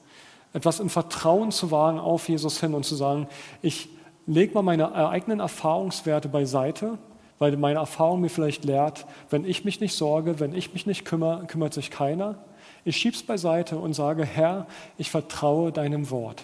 Etwas 0.52 0.80
im 0.80 0.90
Vertrauen 0.90 1.52
zu 1.52 1.70
wagen 1.70 2.00
auf 2.00 2.28
Jesus 2.28 2.58
hin 2.58 2.74
und 2.74 2.84
zu 2.84 2.96
sagen, 2.96 3.28
ich 3.62 3.88
lege 4.26 4.52
mal 4.54 4.62
meine 4.62 4.92
eigenen 4.92 5.38
Erfahrungswerte 5.38 6.28
beiseite 6.28 6.98
weil 7.40 7.56
meine 7.56 7.78
Erfahrung 7.78 8.20
mir 8.20 8.28
vielleicht 8.28 8.64
lehrt, 8.64 9.06
wenn 9.30 9.46
ich 9.46 9.64
mich 9.64 9.80
nicht 9.80 9.94
sorge, 9.94 10.38
wenn 10.38 10.54
ich 10.54 10.74
mich 10.74 10.86
nicht 10.86 11.06
kümmere, 11.06 11.46
kümmert 11.46 11.72
sich 11.72 11.90
keiner. 11.90 12.36
Ich 12.84 12.98
schieb's 12.98 13.22
beiseite 13.22 13.78
und 13.78 13.94
sage, 13.94 14.24
Herr, 14.24 14.66
ich 14.98 15.10
vertraue 15.10 15.72
deinem 15.72 16.10
Wort. 16.10 16.42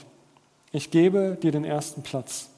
Ich 0.73 0.91
gebe 0.91 1.37
dir 1.41 1.53
den 1.53 1.65
ersten 1.65 2.03
Platz. 2.03 2.49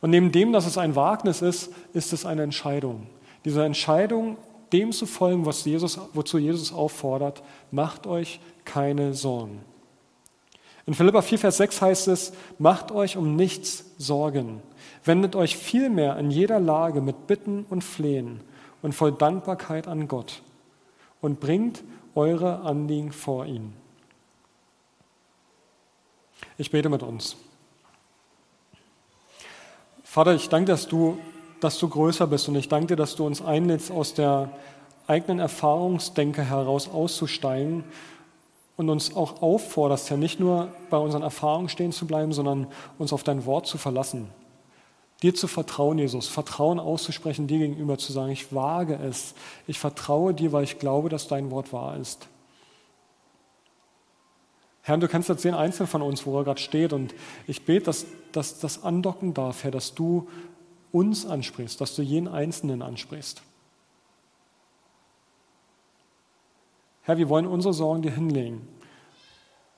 Und 0.00 0.10
neben 0.10 0.30
dem, 0.30 0.52
dass 0.52 0.66
es 0.66 0.78
ein 0.78 0.94
Wagnis 0.94 1.42
ist, 1.42 1.72
ist 1.92 2.12
es 2.12 2.24
eine 2.24 2.44
Entscheidung. 2.44 3.08
Diese 3.44 3.64
Entscheidung, 3.64 4.36
dem 4.72 4.92
zu 4.92 5.06
folgen, 5.06 5.46
was 5.46 5.64
Jesus, 5.64 5.98
wozu 6.14 6.38
Jesus 6.38 6.72
auffordert, 6.72 7.42
macht 7.72 8.06
euch 8.06 8.38
keine 8.64 9.14
Sorgen. 9.14 9.60
In 10.86 10.94
Philippa 10.94 11.22
4, 11.22 11.40
Vers 11.40 11.56
6 11.56 11.82
heißt 11.82 12.08
es, 12.08 12.32
macht 12.58 12.92
euch 12.92 13.16
um 13.16 13.34
nichts 13.34 13.84
Sorgen, 13.98 14.62
Wendet 15.08 15.36
euch 15.36 15.56
vielmehr 15.56 16.18
in 16.18 16.30
jeder 16.30 16.60
Lage 16.60 17.00
mit 17.00 17.26
Bitten 17.26 17.64
und 17.70 17.82
Flehen 17.82 18.42
und 18.82 18.92
voll 18.92 19.10
Dankbarkeit 19.10 19.88
an 19.88 20.06
Gott 20.06 20.42
und 21.22 21.40
bringt 21.40 21.82
eure 22.14 22.60
Anliegen 22.60 23.10
vor 23.12 23.46
ihn. 23.46 23.72
Ich 26.58 26.70
bete 26.70 26.90
mit 26.90 27.02
uns. 27.02 27.36
Vater, 30.04 30.34
ich 30.34 30.50
danke, 30.50 30.72
dass 30.72 30.88
du, 30.88 31.18
dass 31.60 31.78
du 31.78 31.88
größer 31.88 32.26
bist 32.26 32.46
und 32.50 32.56
ich 32.56 32.68
danke 32.68 32.88
dir, 32.88 32.96
dass 32.96 33.16
du 33.16 33.24
uns 33.24 33.40
einlädst, 33.40 33.90
aus 33.90 34.12
der 34.12 34.50
eigenen 35.06 35.38
Erfahrungsdenke 35.38 36.42
heraus 36.42 36.86
auszusteigen 36.86 37.82
und 38.76 38.90
uns 38.90 39.16
auch 39.16 39.40
aufforderst, 39.40 40.10
ja 40.10 40.18
nicht 40.18 40.38
nur 40.38 40.68
bei 40.90 40.98
unseren 40.98 41.22
Erfahrungen 41.22 41.70
stehen 41.70 41.92
zu 41.92 42.06
bleiben, 42.06 42.34
sondern 42.34 42.66
uns 42.98 43.14
auf 43.14 43.22
dein 43.22 43.46
Wort 43.46 43.66
zu 43.66 43.78
verlassen. 43.78 44.28
Dir 45.22 45.34
zu 45.34 45.48
vertrauen, 45.48 45.98
Jesus, 45.98 46.28
Vertrauen 46.28 46.78
auszusprechen, 46.78 47.48
dir 47.48 47.58
gegenüber 47.58 47.98
zu 47.98 48.12
sagen, 48.12 48.30
ich 48.30 48.54
wage 48.54 48.94
es, 48.94 49.34
ich 49.66 49.78
vertraue 49.78 50.32
dir, 50.32 50.52
weil 50.52 50.64
ich 50.64 50.78
glaube, 50.78 51.08
dass 51.08 51.26
dein 51.26 51.50
Wort 51.50 51.72
wahr 51.72 51.96
ist. 51.96 52.28
Herr, 54.82 54.96
du 54.96 55.08
kennst 55.08 55.28
jetzt 55.28 55.44
den 55.44 55.54
Einzelnen 55.54 55.88
von 55.88 56.02
uns, 56.02 56.24
wo 56.24 56.38
er 56.38 56.44
gerade 56.44 56.60
steht 56.60 56.92
und 56.92 57.14
ich 57.46 57.64
bete, 57.64 57.86
dass, 57.86 58.06
dass 58.32 58.60
das 58.60 58.84
andocken 58.84 59.34
darf, 59.34 59.64
Herr, 59.64 59.70
dass 59.70 59.94
du 59.94 60.28
uns 60.92 61.26
ansprichst, 61.26 61.80
dass 61.80 61.94
du 61.94 62.02
jeden 62.02 62.28
Einzelnen 62.28 62.80
ansprichst. 62.80 63.42
Herr, 67.02 67.18
wir 67.18 67.28
wollen 67.28 67.46
unsere 67.46 67.74
Sorgen 67.74 68.02
dir 68.02 68.12
hinlegen. 68.12 68.66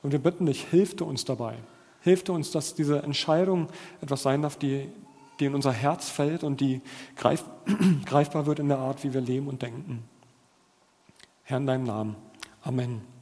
Und 0.02 0.12
wir 0.12 0.18
bitten 0.18 0.46
dich, 0.46 0.64
hilf 0.64 0.96
du 0.96 1.04
uns 1.04 1.24
dabei. 1.24 1.56
Hilf 2.02 2.24
du 2.24 2.32
uns, 2.32 2.50
dass 2.50 2.74
diese 2.74 3.02
Entscheidung 3.02 3.68
etwas 4.00 4.22
sein 4.22 4.42
darf, 4.42 4.56
die, 4.56 4.88
die 5.40 5.46
in 5.46 5.54
unser 5.54 5.72
Herz 5.72 6.08
fällt 6.08 6.44
und 6.44 6.60
die 6.60 6.80
greif, 7.16 7.44
greifbar 8.06 8.46
wird 8.46 8.58
in 8.58 8.68
der 8.68 8.78
Art, 8.78 9.02
wie 9.04 9.12
wir 9.12 9.20
leben 9.20 9.48
und 9.48 9.62
denken. 9.62 10.04
Herr, 11.42 11.56
in 11.56 11.66
deinem 11.66 11.84
Namen. 11.84 12.16
Amen. 12.62 13.19